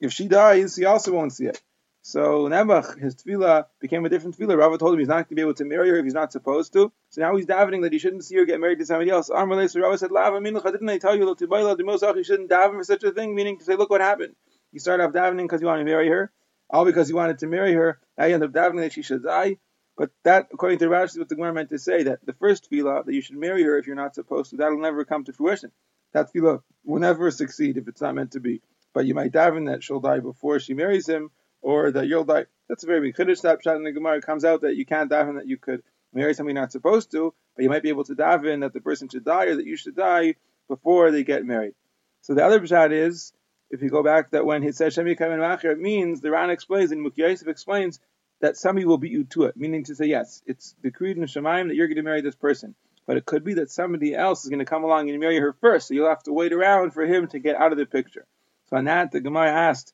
if 0.00 0.12
she 0.12 0.28
dies, 0.28 0.76
he 0.76 0.84
also 0.84 1.12
won't 1.12 1.32
see 1.32 1.46
it. 1.46 1.62
So 2.04 2.48
Nebuch, 2.48 2.98
his 2.98 3.14
tefillah 3.14 3.66
became 3.80 4.04
a 4.04 4.08
different 4.08 4.36
tefillah. 4.36 4.58
Rava 4.58 4.76
told 4.76 4.92
him 4.92 4.98
he's 4.98 5.06
not 5.06 5.14
going 5.14 5.28
to 5.28 5.34
be 5.36 5.40
able 5.40 5.54
to 5.54 5.64
marry 5.64 5.88
her 5.88 5.96
if 5.96 6.04
he's 6.04 6.14
not 6.14 6.32
supposed 6.32 6.72
to. 6.72 6.92
So 7.10 7.20
now 7.20 7.36
he's 7.36 7.46
davening 7.46 7.82
that 7.82 7.92
he 7.92 8.00
shouldn't 8.00 8.24
see 8.24 8.36
her 8.36 8.44
get 8.44 8.58
married 8.58 8.80
to 8.80 8.86
somebody 8.86 9.10
else. 9.10 9.28
So 9.28 9.34
Rava 9.34 9.98
said, 9.98 10.10
Lava 10.10 10.40
didn't 10.40 10.88
I 10.88 10.98
tell 10.98 11.16
you, 11.16 11.24
you 11.24 12.24
shouldn't 12.24 12.50
daven 12.50 12.76
for 12.76 12.84
such 12.84 13.04
a 13.04 13.12
thing? 13.12 13.36
Meaning 13.36 13.58
to 13.58 13.64
say, 13.64 13.76
look 13.76 13.88
what 13.88 14.00
happened. 14.00 14.34
You 14.72 14.80
started 14.80 15.04
off 15.04 15.12
davening 15.12 15.44
because 15.44 15.60
you 15.60 15.68
wanted 15.68 15.84
to 15.84 15.90
marry 15.90 16.08
her, 16.08 16.32
all 16.68 16.84
because 16.84 17.08
you 17.08 17.14
wanted 17.14 17.38
to 17.38 17.46
marry 17.46 17.72
her. 17.74 18.00
Now 18.18 18.24
you 18.24 18.34
end 18.34 18.42
up 18.42 18.50
davening 18.50 18.80
that 18.80 18.92
she 18.92 19.02
should 19.02 19.22
die. 19.22 19.58
But 19.96 20.10
that, 20.24 20.48
according 20.52 20.78
to 20.78 20.86
Rashi, 20.86 21.10
is 21.10 21.18
what 21.18 21.28
the 21.28 21.36
Gemara 21.36 21.52
meant 21.52 21.70
to 21.70 21.78
say, 21.78 22.02
that 22.04 22.24
the 22.26 22.32
first 22.32 22.68
tefillah, 22.68 23.04
that 23.04 23.14
you 23.14 23.20
should 23.20 23.36
marry 23.36 23.62
her 23.62 23.78
if 23.78 23.86
you're 23.86 23.94
not 23.94 24.14
supposed 24.14 24.50
to, 24.50 24.56
that'll 24.56 24.80
never 24.80 25.04
come 25.04 25.22
to 25.24 25.32
fruition. 25.32 25.70
That 26.14 26.32
tefillah 26.32 26.62
will 26.84 26.98
never 26.98 27.30
succeed 27.30 27.76
if 27.76 27.86
it's 27.86 28.00
not 28.00 28.14
meant 28.14 28.32
to 28.32 28.40
be. 28.40 28.62
But 28.94 29.06
you 29.06 29.14
might 29.14 29.32
daven 29.32 29.66
that 29.66 29.84
she'll 29.84 30.00
die 30.00 30.20
before 30.20 30.58
she 30.58 30.74
marries 30.74 31.06
him, 31.06 31.30
or 31.62 31.90
that 31.92 32.06
you'll 32.06 32.24
die. 32.24 32.46
That's 32.68 32.84
a 32.84 32.86
very 32.86 33.00
big 33.00 33.16
chiddush. 33.16 33.42
That 33.42 33.62
shot 33.62 33.76
in 33.76 33.84
the 33.84 33.92
Gemara 33.92 34.20
comes 34.20 34.44
out 34.44 34.62
that 34.62 34.76
you 34.76 34.84
can't 34.84 35.10
daven 35.10 35.36
that 35.36 35.46
you 35.46 35.56
could 35.56 35.82
marry 36.12 36.34
somebody 36.34 36.54
not 36.54 36.72
supposed 36.72 37.10
to, 37.12 37.32
but 37.56 37.62
you 37.62 37.70
might 37.70 37.82
be 37.82 37.88
able 37.88 38.04
to 38.04 38.14
daven 38.14 38.60
that 38.60 38.72
the 38.72 38.80
person 38.80 39.08
should 39.08 39.24
die 39.24 39.46
or 39.46 39.56
that 39.56 39.66
you 39.66 39.76
should 39.76 39.96
die 39.96 40.34
before 40.68 41.10
they 41.10 41.24
get 41.24 41.44
married. 41.44 41.74
So 42.22 42.34
the 42.34 42.44
other 42.44 42.64
shot 42.66 42.92
is, 42.92 43.32
if 43.70 43.82
you 43.82 43.88
go 43.88 44.02
back, 44.02 44.30
that 44.32 44.44
when 44.44 44.62
he 44.62 44.72
says 44.72 44.94
Shemi 44.94 45.18
Kamen 45.18 45.38
Machir, 45.38 45.72
it 45.72 45.80
means 45.80 46.20
the 46.20 46.30
Ran 46.30 46.50
explains 46.50 46.92
and 46.92 47.04
Nimukei 47.04 47.18
Yosef 47.18 47.48
explains 47.48 48.00
that 48.40 48.56
somebody 48.56 48.84
will 48.84 48.98
beat 48.98 49.12
you 49.12 49.24
to 49.24 49.44
it, 49.44 49.56
meaning 49.56 49.84
to 49.84 49.94
say 49.94 50.06
yes, 50.06 50.42
it's 50.46 50.74
decreed 50.82 51.16
in 51.16 51.24
Shemaim 51.24 51.68
that 51.68 51.76
you're 51.76 51.86
going 51.86 51.96
to 51.96 52.02
marry 52.02 52.20
this 52.20 52.34
person. 52.34 52.74
But 53.06 53.16
it 53.16 53.24
could 53.24 53.44
be 53.44 53.54
that 53.54 53.70
somebody 53.70 54.14
else 54.14 54.44
is 54.44 54.50
going 54.50 54.60
to 54.60 54.64
come 54.64 54.84
along 54.84 55.10
and 55.10 55.18
marry 55.18 55.38
her 55.38 55.52
first, 55.60 55.88
so 55.88 55.94
you'll 55.94 56.08
have 56.08 56.22
to 56.24 56.32
wait 56.32 56.52
around 56.52 56.92
for 56.92 57.04
him 57.04 57.28
to 57.28 57.38
get 57.38 57.56
out 57.56 57.72
of 57.72 57.78
the 57.78 57.86
picture. 57.86 58.26
So 58.68 58.76
on 58.76 58.84
that, 58.84 59.10
the 59.10 59.20
Gemara 59.20 59.50
asked, 59.50 59.92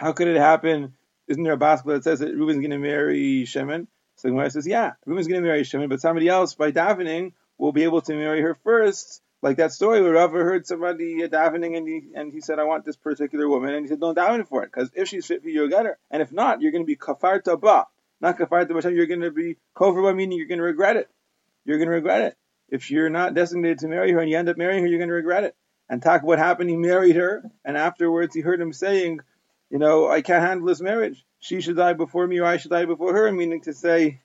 how 0.00 0.12
could 0.14 0.28
it 0.28 0.38
happen? 0.38 0.94
Isn't 1.28 1.42
there 1.42 1.52
a 1.52 1.58
Baskol 1.58 1.92
that 1.92 2.04
says 2.04 2.20
that 2.20 2.34
Reuben's 2.34 2.60
going 2.60 2.70
to 2.70 2.78
marry 2.78 3.44
Shimon? 3.44 3.86
So 4.16 4.30
Gemara 4.30 4.50
says, 4.50 4.66
yeah, 4.66 4.92
Reuben's 5.04 5.28
going 5.28 5.42
to 5.42 5.46
marry 5.46 5.62
Shimon, 5.62 5.90
but 5.90 6.00
somebody 6.00 6.26
else 6.26 6.54
by 6.54 6.72
davening 6.72 7.34
will 7.58 7.72
be 7.72 7.84
able 7.84 8.00
to 8.00 8.14
marry 8.14 8.40
her 8.40 8.56
first. 8.64 9.20
Like 9.42 9.58
that 9.58 9.72
story 9.72 10.00
where 10.00 10.12
Rava 10.12 10.38
heard 10.38 10.66
somebody 10.66 11.16
davening 11.28 11.76
and 11.76 11.86
he 11.86 12.02
and 12.14 12.32
he 12.32 12.40
said, 12.40 12.58
I 12.58 12.64
want 12.64 12.86
this 12.86 12.96
particular 12.96 13.46
woman, 13.46 13.74
and 13.74 13.84
he 13.84 13.88
said, 13.88 14.00
don't 14.00 14.16
daven 14.16 14.48
for 14.48 14.62
it, 14.62 14.70
because 14.72 14.90
if 14.94 15.08
she's 15.08 15.26
fit 15.26 15.42
for 15.42 15.48
you, 15.48 15.60
you'll 15.60 15.70
get 15.70 15.84
her, 15.84 15.98
and 16.10 16.22
if 16.22 16.32
not, 16.32 16.62
you're 16.62 16.72
going 16.72 16.82
to 16.82 16.86
be 16.86 16.96
kafar 16.96 17.42
ba, 17.60 17.86
not 18.22 18.38
kafar 18.38 18.66
ba. 18.68 18.92
You're 18.92 19.06
going 19.06 19.20
to 19.20 19.30
be 19.30 19.56
kofar 19.76 20.16
meaning 20.16 20.38
you're 20.38 20.48
going 20.48 20.58
to 20.58 20.64
regret 20.64 20.96
it. 20.96 21.08
You're 21.64 21.78
going 21.78 21.88
to 21.88 21.94
regret 21.94 22.22
it. 22.22 22.36
If 22.70 22.90
you're 22.90 23.10
not 23.10 23.34
designated 23.34 23.80
to 23.80 23.88
marry 23.88 24.12
her 24.12 24.20
and 24.20 24.30
you 24.30 24.38
end 24.38 24.48
up 24.48 24.56
marrying 24.56 24.82
her, 24.82 24.88
you're 24.88 24.98
going 24.98 25.08
to 25.08 25.14
regret 25.14 25.44
it. 25.44 25.54
And 25.88 26.02
talk 26.02 26.22
what 26.22 26.38
happened. 26.38 26.70
He 26.70 26.76
married 26.76 27.16
her, 27.16 27.42
and 27.64 27.76
afterwards 27.76 28.34
he 28.34 28.42
heard 28.42 28.60
him 28.60 28.72
saying, 28.72 29.20
you 29.70 29.78
know, 29.78 30.08
I 30.08 30.20
can't 30.20 30.44
handle 30.44 30.66
this 30.66 30.80
marriage. 30.80 31.24
She 31.38 31.60
should 31.60 31.76
die 31.76 31.94
before 31.94 32.26
me 32.26 32.40
or 32.40 32.44
I 32.44 32.56
should 32.56 32.72
die 32.72 32.84
before 32.84 33.14
her, 33.14 33.32
meaning 33.32 33.62
to 33.62 33.72
say 33.72 34.20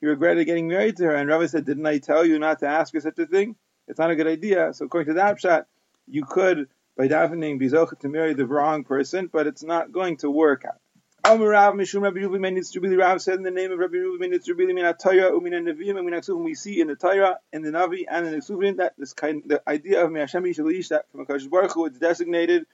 he 0.00 0.06
regretted 0.06 0.46
getting 0.46 0.68
married 0.68 0.96
to 0.98 1.04
her. 1.04 1.14
And 1.14 1.28
Rabbi 1.28 1.46
said, 1.46 1.66
Didn't 1.66 1.84
I 1.84 1.98
tell 1.98 2.24
you 2.24 2.38
not 2.38 2.60
to 2.60 2.66
ask 2.66 2.94
her 2.94 3.00
such 3.00 3.18
a 3.18 3.26
thing? 3.26 3.56
It's 3.88 3.98
not 3.98 4.10
a 4.10 4.16
good 4.16 4.28
idea. 4.28 4.72
So 4.72 4.86
according 4.86 5.14
to 5.14 5.20
that 5.20 5.40
shot, 5.40 5.66
you 6.06 6.24
could, 6.24 6.68
by 6.96 7.08
davening, 7.08 7.58
be 7.58 7.68
zochah 7.68 7.98
to 8.00 8.08
marry 8.08 8.34
the 8.34 8.46
wrong 8.46 8.84
person, 8.84 9.28
but 9.30 9.46
it's 9.46 9.64
not 9.64 9.92
going 9.92 10.16
to 10.18 10.30
work 10.30 10.64
out. 10.64 10.80
Rabbi 11.26 11.42
Rav 11.42 11.74
said 11.78 13.34
in 13.34 13.42
the 13.42 13.50
name 13.50 13.72
of 13.72 13.78
Rabbi 13.78 13.96
Aksufim 13.96 16.44
we 16.44 16.54
see 16.54 16.80
in 16.80 16.88
the 16.88 16.96
Torah, 16.96 17.38
in 17.50 17.62
the 17.62 17.70
Navi, 17.70 18.04
and 18.08 18.26
in 18.26 18.32
the 18.32 18.38
Aksufim 18.38 18.76
that 18.76 18.92
this 18.98 19.14
kind, 19.14 19.42
the 19.46 19.62
idea 19.66 20.04
of 20.04 20.12
Me'ashem 20.12 20.44
Yishalish 20.44 20.88
that 20.88 21.10
from 21.10 21.22
a 21.22 21.24
Baruch 21.24 21.72
Hu 21.72 21.86
it's 21.86 21.98
designated 21.98 22.66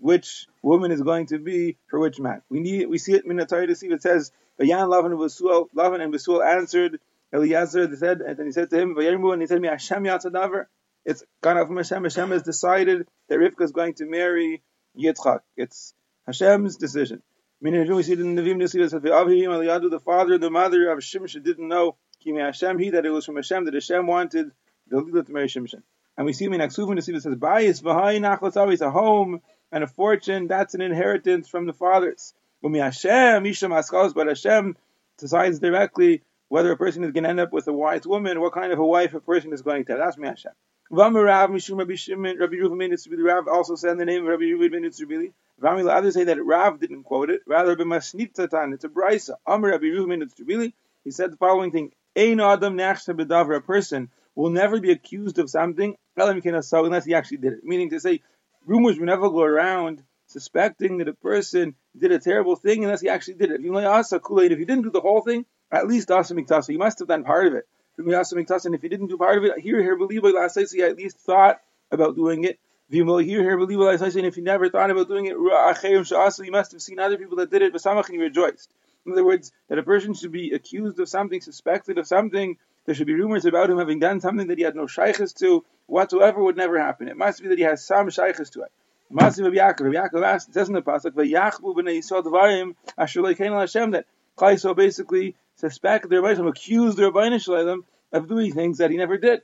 which 0.00 0.46
woman 0.62 0.90
is 0.90 1.02
going 1.02 1.26
to 1.26 1.38
be 1.38 1.76
for 1.88 1.98
which 1.98 2.18
man. 2.18 2.42
We 2.48 2.60
need 2.60 2.86
we 2.88 2.98
see 2.98 3.12
it 3.12 3.24
in 3.24 3.36
the 3.36 3.46
Torah 3.46 3.66
to 3.66 3.76
see 3.76 3.88
it 3.88 4.02
says 4.02 4.32
Vayan 4.60 4.88
Lavan 4.88 5.12
and 5.12 5.70
Lavan 5.76 6.00
and 6.02 6.12
Basuel 6.12 6.44
answered 6.44 7.00
Eliezer 7.32 7.86
they 7.86 7.96
said 7.96 8.20
and 8.20 8.36
then 8.36 8.46
he 8.46 8.52
said 8.52 8.70
to 8.70 8.78
him 8.78 8.94
Vayirmu 8.94 9.32
and 9.32 9.42
he 9.42 9.46
said 9.46 9.60
me 9.60 9.68
Hashem 9.68 10.04
Yatzadaver 10.04 10.66
it's 11.04 11.24
gone 11.42 11.58
out 11.58 11.66
from 11.66 11.76
Hashem 11.76 12.02
Hashem 12.02 12.30
has 12.30 12.42
decided 12.42 13.06
that 13.28 13.38
Rivka 13.38 13.62
is 13.62 13.72
going 13.72 13.94
to 13.94 14.06
marry 14.06 14.62
Yitzchak 14.98 15.40
it's 15.56 15.94
Hashem's 16.26 16.76
decision 16.76 17.22
Meaning, 17.62 17.94
we 17.94 18.02
see 18.02 18.14
the 18.14 18.24
Nevi'im 18.24 18.56
Nisi 18.56 18.78
that 18.78 19.02
the 19.02 20.00
father 20.02 20.34
and 20.34 20.42
the 20.42 20.50
mother 20.50 20.90
of 20.90 20.98
Shimshon 21.00 21.42
didn't 21.42 21.68
know 21.68 21.96
Hashem, 22.24 22.78
he 22.78 22.90
that 22.90 23.04
it 23.04 23.10
was 23.10 23.26
from 23.26 23.36
Hashem 23.36 23.66
that 23.66 23.74
Hashem 23.74 24.06
wanted 24.06 24.50
the 24.88 25.00
Lila 25.00 25.24
to 25.24 25.32
marry 25.32 25.46
Shimshon. 25.46 25.82
And 26.16 26.24
we 26.24 26.32
see 26.32 26.46
in 26.46 26.52
Aksuvim 26.52 26.96
that 26.96 27.02
says, 27.04 27.34
Bayis 27.34 27.82
v'hai 27.82 28.18
nachlatzavis, 28.18 28.80
a 28.80 28.90
home 28.90 29.42
and 29.72 29.84
a 29.84 29.86
fortune, 29.86 30.48
that's 30.48 30.74
an 30.74 30.80
inheritance 30.80 31.48
from 31.48 31.66
the 31.66 31.72
fathers. 31.72 32.34
Hashem, 32.62 33.42
but 33.42 34.26
Hashem 34.26 34.76
decides 35.18 35.58
directly 35.58 36.22
whether 36.48 36.72
a 36.72 36.76
person 36.76 37.04
is 37.04 37.12
going 37.12 37.24
to 37.24 37.30
end 37.30 37.40
up 37.40 37.52
with 37.52 37.68
a 37.68 37.72
wise 37.72 38.06
woman, 38.06 38.40
what 38.40 38.52
kind 38.52 38.72
of 38.72 38.78
a 38.78 38.84
wife 38.84 39.14
a 39.14 39.20
person 39.20 39.52
is 39.52 39.62
going 39.62 39.84
to 39.84 39.92
have. 39.92 40.00
That's 40.00 40.18
me 40.18 40.28
Hashem. 40.28 40.52
Rav 40.90 41.12
Mishum 41.50 41.78
Rabbi 41.78 41.94
Shimon, 41.94 42.38
Rabbi 42.38 42.54
Reuven 42.54 43.24
Rav 43.24 43.46
also 43.46 43.76
said 43.76 43.96
the 43.96 44.04
name 44.04 44.22
of 44.22 44.28
Rabbi 44.28 44.42
Reuven 44.42 44.72
ben 44.72 44.82
Itzrabili. 44.82 45.32
Rami 45.60 45.88
others 45.88 46.14
say 46.14 46.24
that 46.24 46.44
Rav 46.44 46.80
didn't 46.80 47.04
quote 47.04 47.30
it, 47.30 47.42
rather. 47.46 47.72
It's 47.72 48.14
a 48.14 48.88
brisa. 48.88 49.34
Amr 49.46 49.70
Rabbi 49.70 49.84
Reuven 49.84 50.28
ben. 50.46 50.72
He 51.04 51.10
said 51.12 51.32
the 51.32 51.36
following 51.36 51.70
thing: 51.70 51.92
Ein 52.16 52.40
adam 52.40 52.76
bedavar. 52.76 53.56
A 53.56 53.60
person 53.60 54.10
will 54.34 54.50
never 54.50 54.80
be 54.80 54.90
accused 54.90 55.38
of 55.38 55.48
something 55.48 55.96
unless 56.16 57.04
he 57.04 57.14
actually 57.14 57.36
did 57.36 57.52
it. 57.52 57.64
Meaning 57.64 57.90
to 57.90 58.00
say, 58.00 58.20
rumors 58.66 58.98
will 58.98 59.06
never 59.06 59.28
go 59.28 59.42
around 59.42 60.02
suspecting 60.26 60.98
that 60.98 61.08
a 61.08 61.14
person 61.14 61.74
did 61.96 62.12
a 62.12 62.18
terrible 62.18 62.56
thing 62.56 62.84
unless 62.84 63.00
he 63.00 63.08
actually 63.08 63.34
did 63.34 63.50
it. 63.50 63.60
If 63.62 64.58
you 64.58 64.66
didn't 64.66 64.82
do 64.82 64.90
the 64.90 65.00
whole 65.00 65.22
thing, 65.22 65.44
at 65.72 65.86
least 65.86 66.10
asa 66.10 66.34
miktasa. 66.34 66.70
You 66.70 66.78
must 66.78 66.98
have 67.00 67.08
done 67.08 67.24
part 67.24 67.46
of 67.46 67.54
it. 67.54 67.66
And 67.98 68.74
if 68.74 68.82
you 68.82 68.88
didn't 68.88 69.08
do 69.08 69.18
part 69.18 69.38
of 69.38 69.44
it, 69.44 69.58
here, 69.58 69.82
here, 69.82 69.96
believe 69.96 70.24
I 70.24 70.44
at 70.44 70.96
least 70.96 71.18
thought 71.18 71.60
about 71.90 72.16
doing 72.16 72.44
it. 72.44 72.58
Here, 72.88 73.04
here, 73.24 73.56
believe 73.56 73.80
And 73.80 74.26
if 74.26 74.36
you 74.36 74.42
never 74.42 74.68
thought 74.68 74.90
about 74.90 75.08
doing 75.08 75.26
it, 75.26 75.32
you 75.32 76.52
must 76.52 76.72
have 76.72 76.82
seen 76.82 76.98
other 76.98 77.18
people 77.18 77.36
that 77.36 77.50
did 77.50 77.62
it, 77.62 77.74
and 77.74 78.08
you 78.10 78.20
rejoiced. 78.20 78.72
In 79.06 79.12
other 79.12 79.24
words, 79.24 79.52
that 79.68 79.78
a 79.78 79.82
person 79.82 80.14
should 80.14 80.32
be 80.32 80.52
accused 80.52 80.98
of 80.98 81.08
something, 81.08 81.40
suspected 81.40 81.98
of 81.98 82.06
something, 82.06 82.56
there 82.90 82.96
should 82.96 83.06
be 83.06 83.14
rumors 83.14 83.44
about 83.44 83.70
him 83.70 83.78
having 83.78 84.00
done 84.00 84.20
something 84.20 84.48
that 84.48 84.58
he 84.58 84.64
had 84.64 84.74
no 84.74 84.88
shaykhs 84.88 85.32
to, 85.32 85.64
whatsoever 85.86 86.42
would 86.42 86.56
never 86.56 86.76
happen. 86.76 87.06
It 87.06 87.16
must 87.16 87.40
be 87.40 87.48
that 87.50 87.56
he 87.56 87.62
has 87.62 87.84
some 87.84 88.10
shaykhs 88.10 88.50
to 88.50 88.62
it. 88.62 88.72
Masi 89.12 89.44
Rabbi 89.44 89.58
Yaakov. 89.58 89.94
Yaakov 89.94 90.24
asked, 90.24 90.48
it 90.48 90.54
says 90.54 90.66
in 90.66 90.74
the 90.74 90.82
pasuk, 90.82 91.12
"Vayachbu 91.12 91.76
b'nei 91.76 91.98
Yisrael 91.98 92.24
devarim 92.24 92.74
asher 92.98 93.20
leikein 93.20 93.56
Hashem." 93.56 93.92
That 93.92 94.06
Klai 94.36 94.74
basically 94.74 95.36
suspect 95.54 96.08
the 96.08 96.16
Rebbeinu 96.16 96.48
accused 96.48 96.98
the 96.98 97.12
Rebbeinu 97.12 97.40
Shalom 97.40 97.84
of 98.10 98.26
doing 98.26 98.52
things 98.52 98.78
that 98.78 98.90
he 98.90 98.96
never 98.96 99.18
did. 99.18 99.42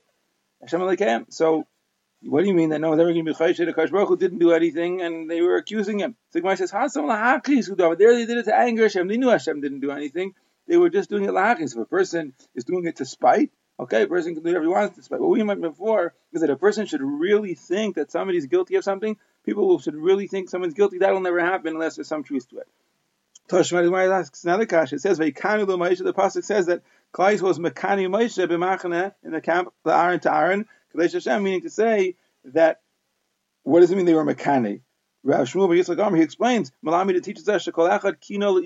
Hashem 0.60 0.80
leikein. 0.80 1.32
So, 1.32 1.68
what 2.22 2.40
do 2.40 2.48
you 2.48 2.54
mean 2.54 2.70
that 2.70 2.80
no 2.80 2.88
one's 2.88 3.00
ever 3.00 3.12
going 3.12 3.24
to 3.24 3.32
be 3.32 3.38
chayshed? 3.38 3.72
Akash 3.72 3.92
Baruch 3.92 4.08
Hu 4.08 4.16
didn't 4.16 4.40
do 4.40 4.50
anything, 4.50 5.02
and 5.02 5.30
they 5.30 5.40
were 5.40 5.54
accusing 5.54 6.00
him. 6.00 6.16
So 6.30 6.40
Gemara 6.40 6.56
says, 6.56 6.72
"Hasam 6.72 7.04
lahakis 7.04 7.70
udav." 7.70 7.96
There 7.96 8.12
they 8.12 8.26
did 8.26 8.38
it 8.38 8.46
to 8.46 8.58
anger 8.58 8.82
Hashem. 8.82 9.06
They 9.06 9.18
knew 9.18 9.28
Hashem 9.28 9.60
didn't 9.60 9.78
do 9.78 9.92
anything. 9.92 10.34
They 10.66 10.76
were 10.76 10.90
just 10.90 11.10
doing 11.10 11.24
it 11.24 11.30
lahakis. 11.30 11.72
If 11.74 11.78
a 11.78 11.84
person 11.84 12.34
is 12.54 12.64
doing 12.64 12.86
it 12.86 12.96
to 12.96 13.04
spite, 13.04 13.50
Okay, 13.78 14.02
a 14.02 14.06
person 14.06 14.34
can 14.34 14.42
do 14.42 14.48
whatever 14.48 14.64
he 14.64 14.70
wants 14.70 14.96
to 14.96 15.02
spite. 15.02 15.20
What 15.20 15.28
we 15.28 15.42
meant 15.42 15.60
before 15.60 16.14
is 16.32 16.40
that 16.40 16.48
a 16.48 16.56
person 16.56 16.86
should 16.86 17.02
really 17.02 17.54
think 17.54 17.96
that 17.96 18.10
somebody's 18.10 18.46
guilty 18.46 18.76
of 18.76 18.84
something. 18.84 19.18
People 19.44 19.78
should 19.78 19.94
really 19.94 20.26
think 20.26 20.48
someone's 20.48 20.72
guilty. 20.72 20.98
That'll 20.98 21.20
never 21.20 21.40
happen 21.40 21.74
unless 21.74 21.96
there's 21.96 22.08
some 22.08 22.24
truth 22.24 22.48
to 22.50 22.58
it. 22.58 22.68
Toshma 23.48 24.10
asks 24.10 24.44
another 24.44 24.66
question. 24.66 24.96
It 24.96 25.02
says, 25.02 25.18
"Veikanu 25.18 25.66
Moshe." 25.66 26.02
The 26.02 26.14
pasuk 26.14 26.42
says 26.42 26.66
that 26.66 26.82
Klai 27.12 27.40
was 27.40 27.58
mekani 27.58 28.08
Moshe 28.08 28.44
b'machane 28.48 29.12
in 29.22 29.32
the 29.32 29.40
camp, 29.42 29.72
the 29.84 29.94
Aaron 29.94 30.20
to 30.20 30.34
Aaron, 30.34 30.66
Kadesh 30.90 31.12
Hashem, 31.12 31.42
meaning 31.42 31.62
to 31.62 31.70
say 31.70 32.16
that 32.46 32.80
what 33.62 33.80
does 33.80 33.90
it 33.90 33.96
mean 33.96 34.06
they 34.06 34.14
were 34.14 34.24
mekani? 34.24 34.80
Rav 35.22 35.46
Shmuel 35.46 35.68
Yitzchak 35.68 36.16
he 36.16 36.22
explains, 36.22 36.72
"Malami 36.84 37.12
to 37.12 37.20
teach 37.20 37.46
us 37.46 37.68
kino 38.20 38.58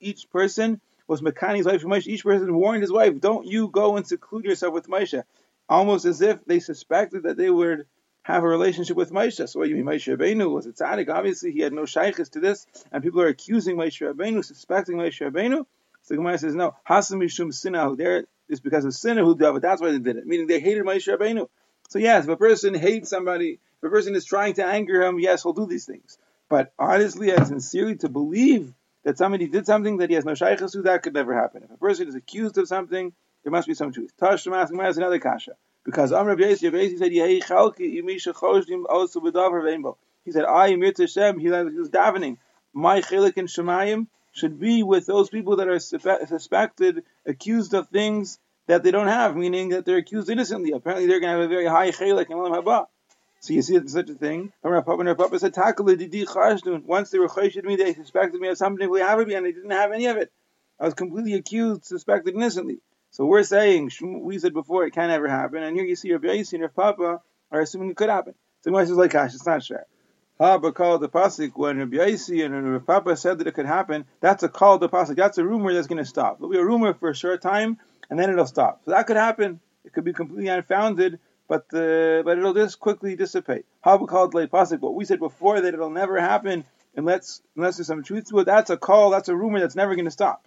Each 0.00 0.30
person 0.30 0.80
was 1.06 1.20
Mekani's 1.20 1.66
wife 1.66 1.82
from 1.82 1.90
Moshe. 1.90 2.06
Each 2.06 2.24
person 2.24 2.54
warned 2.54 2.82
his 2.82 2.92
wife, 2.92 3.20
don't 3.20 3.46
you 3.46 3.68
go 3.68 3.96
and 3.96 4.06
seclude 4.06 4.44
yourself 4.44 4.74
with 4.74 4.88
Moshe. 4.88 5.22
Almost 5.68 6.04
as 6.04 6.20
if 6.20 6.44
they 6.44 6.60
suspected 6.60 7.24
that 7.24 7.36
they 7.36 7.50
would 7.50 7.86
have 8.22 8.42
a 8.42 8.48
relationship 8.48 8.96
with 8.96 9.12
Moshe. 9.12 9.48
So 9.48 9.58
what 9.58 9.66
do 9.66 9.70
you 9.70 9.76
mean 9.76 9.84
Moshe 9.84 10.16
Rabbeinu 10.16 10.50
was 10.50 10.66
a 10.66 10.72
tzaddik? 10.72 11.08
Obviously 11.08 11.52
he 11.52 11.60
had 11.60 11.72
no 11.72 11.84
shaykhs 11.84 12.30
to 12.30 12.40
this, 12.40 12.66
and 12.90 13.02
people 13.02 13.20
are 13.20 13.28
accusing 13.28 13.76
Moshe 13.76 14.00
Rabbeinu, 14.00 14.44
suspecting 14.44 14.96
Moshe 14.96 15.20
Rabbeinu. 15.20 15.66
So 16.02 16.14
the 16.14 16.16
Gemara 16.16 16.38
says, 16.38 16.54
no, 16.54 16.74
Hasam 16.88 17.22
Mishum 17.22 17.48
Sinahu. 17.48 17.96
There 17.96 18.24
is 18.48 18.60
because 18.60 18.84
of 18.84 18.94
sinner 18.94 19.24
who 19.24 19.36
did 19.36 19.54
it. 19.54 19.62
That's 19.62 19.80
why 19.80 19.92
they 19.92 19.98
did 19.98 20.16
it. 20.16 20.26
Meaning 20.26 20.46
they 20.46 20.60
hated 20.60 20.84
Moshe 20.84 21.06
Rabbeinu. 21.06 21.48
So 21.88 21.98
yes, 21.98 22.24
if 22.24 22.30
a 22.30 22.36
person 22.36 22.74
hates 22.74 23.10
somebody, 23.10 23.58
if 23.78 23.84
a 23.84 23.90
person 23.90 24.14
is 24.14 24.24
trying 24.24 24.54
to 24.54 24.64
anger 24.64 25.02
him, 25.02 25.18
yes, 25.20 25.42
he'll 25.42 25.52
do 25.52 25.66
these 25.66 25.84
things. 25.84 26.18
But 26.48 26.72
honestly 26.78 27.30
and 27.30 27.46
sincerely 27.46 27.96
to 27.96 28.08
believe 28.08 28.72
that 29.04 29.18
somebody 29.18 29.46
did 29.46 29.66
something 29.66 29.98
that 29.98 30.08
he 30.10 30.16
has 30.16 30.24
no 30.24 30.34
shaykhs 30.34 30.72
to, 30.72 30.82
that 30.82 31.02
could 31.02 31.14
never 31.14 31.34
happen. 31.34 31.62
If 31.62 31.70
a 31.70 31.76
person 31.76 32.08
is 32.08 32.14
accused 32.14 32.58
of 32.58 32.68
something, 32.68 33.12
there 33.42 33.50
must 33.50 33.68
be 33.68 33.74
some 33.74 33.92
truth. 33.92 34.12
Tashma 34.20 34.88
is 34.88 34.96
another 34.96 35.18
kasha. 35.18 35.52
Because 35.84 36.12
Amr 36.12 36.34
Yesi 36.36 36.98
said, 36.98 37.12
Yehi 37.12 37.42
Chalki 37.44 38.02
Imisha 38.02 38.32
Choshdim 38.32 38.84
also 38.88 39.20
B'davar 39.20 39.62
Rainbow. 39.62 39.98
He 40.24 40.32
said, 40.32 40.46
I 40.46 40.68
am 40.68 40.80
Hashem, 40.80 41.38
he 41.38 41.50
was 41.50 41.90
davening. 41.90 42.38
My 42.72 43.02
chilik 43.02 43.36
in 43.36 43.46
Shemayim 43.46 44.06
should 44.32 44.58
be 44.58 44.82
with 44.82 45.04
those 45.04 45.28
people 45.28 45.56
that 45.56 45.68
are 45.68 45.78
suspected, 45.78 47.04
accused 47.26 47.74
of 47.74 47.88
things 47.88 48.38
that 48.66 48.82
they 48.82 48.90
don't 48.90 49.08
have, 49.08 49.36
meaning 49.36 49.68
that 49.68 49.84
they're 49.84 49.98
accused 49.98 50.30
innocently. 50.30 50.72
Apparently 50.72 51.06
they're 51.06 51.20
going 51.20 51.34
to 51.34 51.42
have 51.42 51.50
a 51.50 51.54
very 51.54 51.66
high 51.66 51.90
chilik 51.90 52.30
in 52.30 52.36
Olam 52.38 52.64
Haba. 52.64 52.86
So 53.44 53.52
you 53.52 53.60
see 53.60 53.78
such 53.88 54.08
a 54.08 54.14
thing. 54.14 54.54
And 54.62 54.72
Rebbei 54.72 55.14
Yisroel 55.14 56.64
said, 56.64 56.84
Once 56.86 57.10
they 57.10 57.18
were 57.18 57.28
chayshid 57.28 57.64
me, 57.64 57.76
they 57.76 57.92
suspected 57.92 58.40
me 58.40 58.48
of 58.48 58.56
something 58.56 58.88
we 58.88 59.00
have 59.00 59.18
and 59.18 59.44
they 59.44 59.52
didn't 59.52 59.70
have 59.70 59.92
any 59.92 60.06
of 60.06 60.16
it. 60.16 60.32
I 60.80 60.86
was 60.86 60.94
completely 60.94 61.34
accused, 61.34 61.84
suspected 61.84 62.34
innocently. 62.34 62.78
So 63.10 63.26
we're 63.26 63.42
saying, 63.42 63.90
we 64.00 64.38
said 64.38 64.54
before, 64.54 64.86
it 64.86 64.92
can 64.92 65.08
never 65.08 65.28
happen, 65.28 65.62
and 65.62 65.76
here 65.76 65.84
you 65.84 65.94
see 65.94 66.10
Rabbi 66.10 66.28
Yossi 66.28 66.54
and 66.54 66.62
Rav 66.62 66.74
Papa 66.74 67.20
are 67.52 67.60
assuming 67.60 67.90
it 67.90 67.98
could 67.98 68.08
happen. 68.08 68.32
So 68.62 68.70
the 68.70 68.78
says 68.78 68.92
like, 68.92 69.10
gosh, 69.10 69.34
it's 69.34 69.44
not 69.44 69.62
sure. 69.62 69.84
Haba 70.40 70.74
called 70.74 71.02
the 71.02 71.10
pasuk 71.10 71.52
when 71.54 71.76
Rabbi 71.76 71.98
Yossi 71.98 72.46
and 72.46 72.72
Rav 72.72 72.86
Papa 72.86 73.14
said 73.14 73.40
that 73.40 73.46
it 73.46 73.52
could 73.52 73.66
happen. 73.66 74.06
That's 74.20 74.42
a 74.42 74.48
call 74.48 74.78
the 74.78 74.88
pasuk. 74.88 75.16
That's 75.16 75.36
a 75.36 75.44
rumor 75.44 75.74
that's 75.74 75.86
going 75.86 76.02
to 76.02 76.06
stop. 76.06 76.38
It'll 76.38 76.48
be 76.48 76.56
a 76.56 76.64
rumor 76.64 76.94
for 76.94 77.10
a 77.10 77.14
short 77.14 77.42
time, 77.42 77.76
and 78.08 78.18
then 78.18 78.30
it'll 78.30 78.46
stop. 78.46 78.80
So 78.86 78.92
that 78.92 79.06
could 79.06 79.18
happen. 79.18 79.60
It 79.84 79.92
could 79.92 80.04
be 80.04 80.14
completely 80.14 80.48
unfounded, 80.48 81.20
but 81.48 81.64
uh, 81.74 82.22
but 82.22 82.38
it'll 82.38 82.54
just 82.54 82.80
quickly 82.80 83.16
dissipate. 83.16 83.66
Call 83.82 84.36
it 84.38 84.50
pasuk? 84.50 84.80
What 84.80 84.94
we 84.94 85.04
said 85.04 85.18
before 85.18 85.60
that 85.60 85.74
it'll 85.74 85.90
never 85.90 86.20
happen 86.20 86.64
unless 86.96 87.42
unless 87.56 87.76
there's 87.76 87.86
some 87.86 88.02
truth 88.02 88.28
to 88.30 88.38
it. 88.40 88.44
That's 88.44 88.70
a 88.70 88.76
call. 88.76 89.10
That's 89.10 89.28
a 89.28 89.36
rumor 89.36 89.60
that's 89.60 89.76
never 89.76 89.94
going 89.94 90.06
to 90.06 90.10
stop. 90.10 90.46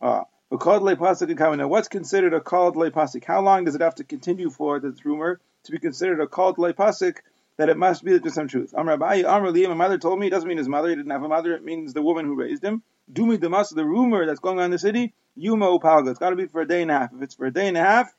Uh, 0.00 0.24
Now, 0.50 1.68
what's 1.68 1.88
considered 1.88 2.34
a 2.34 2.40
called 2.40 2.76
lay 2.76 2.90
pasuk? 2.90 3.24
How 3.24 3.40
long 3.40 3.64
does 3.64 3.74
it 3.74 3.80
have 3.80 3.94
to 3.96 4.04
continue 4.04 4.50
for 4.50 4.80
this 4.80 5.04
rumor 5.04 5.40
to 5.64 5.72
be 5.72 5.78
considered 5.78 6.20
a 6.20 6.26
called 6.26 6.58
lay 6.58 6.72
pasuk? 6.72 7.18
That 7.58 7.68
it 7.68 7.76
must 7.76 8.02
be 8.02 8.12
that 8.12 8.22
there's 8.22 8.34
some 8.34 8.48
truth. 8.48 8.74
Amr 8.74 8.96
Abayi, 8.96 9.28
Amr 9.28 9.52
my 9.68 9.74
mother 9.74 9.98
told 9.98 10.18
me. 10.18 10.26
It 10.26 10.30
doesn't 10.30 10.48
mean 10.48 10.56
his 10.56 10.68
mother. 10.68 10.88
He 10.88 10.96
didn't 10.96 11.10
have 11.12 11.22
a 11.22 11.28
mother. 11.28 11.54
It 11.54 11.62
means 11.62 11.92
the 11.92 12.02
woman 12.02 12.24
who 12.24 12.34
raised 12.34 12.64
him. 12.64 12.82
Dumi 13.12 13.38
the 13.38 13.74
the 13.74 13.84
rumor 13.84 14.24
that's 14.24 14.40
going 14.40 14.58
on 14.58 14.66
in 14.66 14.70
the 14.70 14.78
city. 14.78 15.12
Yuma 15.36 15.66
upalga. 15.66 16.10
It's 16.10 16.18
got 16.18 16.30
to 16.30 16.36
be 16.36 16.46
for 16.46 16.62
a 16.62 16.66
day 16.66 16.82
and 16.82 16.90
a 16.90 16.94
half. 16.98 17.12
If 17.12 17.22
it's 17.22 17.34
for 17.34 17.46
a 17.46 17.52
day 17.52 17.68
and 17.68 17.76
a 17.76 17.80
half, 17.80 18.12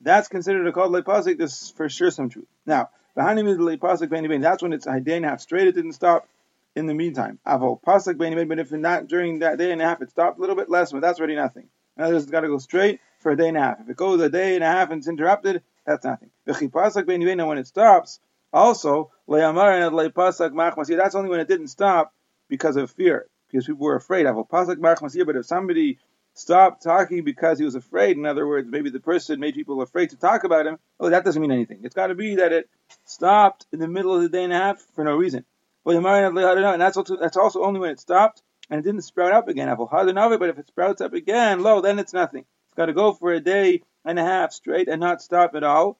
that's 0.00 0.28
considered 0.28 0.66
a 0.66 0.72
called 0.72 0.92
lepasik. 0.92 1.38
There's 1.38 1.70
for 1.70 1.88
sure 1.88 2.10
some 2.10 2.28
truth. 2.28 2.46
Now, 2.66 2.90
behind 3.14 3.38
him 3.38 3.46
is 3.48 3.58
lepasik 3.58 4.08
beni 4.08 4.38
That's 4.38 4.62
when 4.62 4.72
it's 4.72 4.86
a 4.86 5.00
day 5.00 5.16
and 5.16 5.24
a 5.24 5.28
half 5.28 5.40
straight. 5.40 5.68
It 5.68 5.74
didn't 5.74 5.92
stop. 5.92 6.28
In 6.76 6.86
the 6.86 6.94
meantime, 6.94 7.40
avol 7.44 7.80
beni 8.16 8.44
But 8.44 8.60
if 8.60 8.70
not 8.70 9.08
during 9.08 9.40
that 9.40 9.58
day 9.58 9.72
and 9.72 9.82
a 9.82 9.84
half, 9.84 10.00
it 10.02 10.10
stopped 10.10 10.38
a 10.38 10.40
little 10.40 10.54
bit 10.54 10.70
less. 10.70 10.92
But 10.92 11.00
that's 11.00 11.18
already 11.18 11.34
nothing. 11.34 11.68
In 11.96 12.04
other 12.04 12.14
words, 12.14 12.24
it's 12.24 12.30
got 12.30 12.42
to 12.42 12.48
go 12.48 12.58
straight 12.58 13.00
for 13.18 13.32
a 13.32 13.36
day 13.36 13.48
and 13.48 13.56
a 13.56 13.60
half. 13.60 13.80
If 13.80 13.88
it 13.88 13.96
goes 13.96 14.20
a 14.20 14.28
day 14.28 14.54
and 14.54 14.62
a 14.62 14.68
half 14.68 14.90
and 14.90 14.98
it's 14.98 15.08
interrupted, 15.08 15.62
that's 15.84 16.04
nothing. 16.04 16.30
Beni 16.46 17.34
When 17.42 17.58
it 17.58 17.66
stops, 17.66 18.20
also 18.52 19.10
le'amar 19.28 19.84
and 19.84 19.94
le'pasak 19.96 20.52
machmasir. 20.52 20.96
That's 20.96 21.16
only 21.16 21.28
when 21.28 21.40
it 21.40 21.48
didn't 21.48 21.68
stop 21.68 22.14
because 22.48 22.76
of 22.76 22.92
fear, 22.92 23.26
because 23.50 23.66
people 23.66 23.84
were 23.84 23.96
afraid. 23.96 24.26
Avol 24.26 24.48
pasak 24.48 24.76
machmasir. 24.76 25.26
But 25.26 25.36
if 25.36 25.46
somebody 25.46 25.98
stopped 26.40 26.82
talking 26.82 27.24
because 27.24 27.58
he 27.58 27.64
was 27.64 27.74
afraid. 27.74 28.16
In 28.16 28.26
other 28.26 28.46
words, 28.46 28.68
maybe 28.70 28.90
the 28.90 29.00
person 29.00 29.40
made 29.40 29.54
people 29.54 29.82
afraid 29.82 30.10
to 30.10 30.16
talk 30.16 30.44
about 30.44 30.66
him. 30.66 30.78
Oh, 30.98 31.10
that 31.10 31.24
doesn't 31.24 31.40
mean 31.40 31.52
anything. 31.52 31.80
It's 31.82 31.94
got 31.94 32.08
to 32.08 32.14
be 32.14 32.36
that 32.36 32.52
it 32.52 32.68
stopped 33.04 33.66
in 33.72 33.78
the 33.78 33.88
middle 33.88 34.14
of 34.14 34.22
the 34.22 34.28
day 34.28 34.44
and 34.44 34.52
a 34.52 34.56
half 34.56 34.80
for 34.94 35.04
no 35.04 35.16
reason. 35.16 35.44
And 35.84 36.80
that's 36.80 36.96
also, 36.96 37.16
that's 37.16 37.36
also 37.36 37.62
only 37.62 37.80
when 37.80 37.90
it 37.90 38.00
stopped 38.00 38.42
and 38.68 38.78
it 38.78 38.82
didn't 38.82 39.02
sprout 39.02 39.32
up 39.32 39.48
again. 39.48 39.74
But 39.76 40.48
if 40.48 40.58
it 40.58 40.68
sprouts 40.68 41.00
up 41.00 41.12
again, 41.12 41.62
lo, 41.62 41.80
then 41.80 41.98
it's 41.98 42.12
nothing. 42.12 42.44
It's 42.66 42.74
got 42.74 42.86
to 42.86 42.92
go 42.92 43.12
for 43.12 43.32
a 43.32 43.40
day 43.40 43.82
and 44.04 44.18
a 44.18 44.22
half 44.22 44.52
straight 44.52 44.88
and 44.88 45.00
not 45.00 45.22
stop 45.22 45.54
at 45.54 45.64
all. 45.64 45.98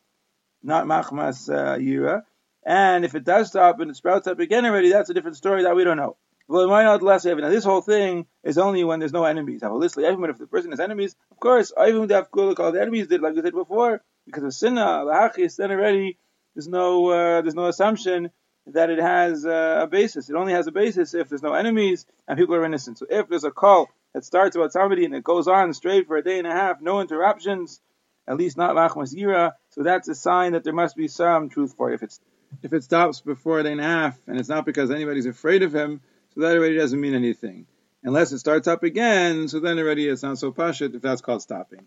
Not 0.62 0.86
machmas 0.86 1.48
uh, 1.52 1.78
yira. 1.78 2.22
And 2.64 3.04
if 3.04 3.14
it 3.14 3.24
does 3.24 3.48
stop 3.48 3.80
and 3.80 3.90
it 3.90 3.96
sprouts 3.96 4.26
up 4.26 4.38
again 4.38 4.66
already, 4.66 4.90
that's 4.90 5.08
a 5.10 5.14
different 5.14 5.38
story 5.38 5.62
that 5.62 5.74
we 5.74 5.84
don't 5.84 5.96
know. 5.96 6.16
Now 6.50 7.48
this 7.48 7.64
whole 7.64 7.80
thing 7.80 8.26
is 8.42 8.58
only 8.58 8.82
when 8.82 8.98
there's 8.98 9.12
no 9.12 9.24
enemies. 9.24 9.60
If 9.62 10.38
the 10.38 10.48
person 10.50 10.72
has 10.72 10.80
enemies, 10.80 11.14
of 11.30 11.38
course, 11.38 11.72
even 11.78 12.08
the 12.08 12.78
enemies 12.80 13.06
did 13.06 13.20
like 13.20 13.34
we 13.34 13.42
said 13.42 13.52
before, 13.52 14.02
because 14.26 14.42
of 14.42 14.54
sinna, 14.54 15.04
the 15.04 15.54
then 15.56 15.70
already 15.70 16.18
there's 16.54 16.66
no 16.66 17.08
uh, 17.08 17.42
there's 17.42 17.54
no 17.54 17.66
assumption 17.66 18.30
that 18.66 18.90
it 18.90 18.98
has 18.98 19.46
uh, 19.46 19.80
a 19.82 19.86
basis. 19.86 20.28
It 20.28 20.34
only 20.34 20.52
has 20.52 20.66
a 20.66 20.72
basis 20.72 21.14
if 21.14 21.28
there's 21.28 21.42
no 21.42 21.54
enemies 21.54 22.06
and 22.26 22.36
people 22.36 22.54
are 22.56 22.64
innocent. 22.64 22.98
So 22.98 23.06
if 23.08 23.28
there's 23.28 23.44
a 23.44 23.50
call 23.50 23.88
that 24.12 24.24
starts 24.24 24.56
about 24.56 24.72
somebody 24.72 25.04
and 25.04 25.14
it 25.14 25.24
goes 25.24 25.46
on 25.46 25.72
straight 25.72 26.06
for 26.06 26.16
a 26.16 26.22
day 26.22 26.38
and 26.38 26.46
a 26.46 26.52
half, 26.52 26.80
no 26.80 27.00
interruptions, 27.00 27.80
at 28.26 28.36
least 28.36 28.56
not 28.56 28.74
lachmas 28.74 29.14
yira, 29.14 29.52
so 29.70 29.82
that's 29.82 30.08
a 30.08 30.14
sign 30.14 30.52
that 30.52 30.64
there 30.64 30.72
must 30.72 30.96
be 30.96 31.08
some 31.08 31.48
truth 31.48 31.74
for 31.76 31.90
it. 31.90 31.94
If 31.94 32.02
it's 32.02 32.20
if 32.62 32.72
it 32.72 32.82
stops 32.82 33.20
before 33.20 33.60
a 33.60 33.62
day 33.62 33.72
and 33.72 33.80
a 33.80 33.84
half 33.84 34.18
and 34.26 34.38
it's 34.38 34.48
not 34.48 34.66
because 34.66 34.90
anybody's 34.90 35.26
afraid 35.26 35.62
of 35.62 35.72
him, 35.72 36.00
so 36.34 36.40
that 36.40 36.56
already 36.56 36.76
doesn't 36.76 37.00
mean 37.00 37.14
anything. 37.14 37.66
Unless 38.02 38.32
it 38.32 38.38
starts 38.38 38.66
up 38.66 38.82
again, 38.82 39.48
so 39.48 39.60
then 39.60 39.78
already 39.78 40.08
it's 40.08 40.22
not 40.22 40.38
so 40.38 40.52
pashit 40.52 40.94
if 40.94 41.02
that's 41.02 41.20
called 41.20 41.42
stopping. 41.42 41.78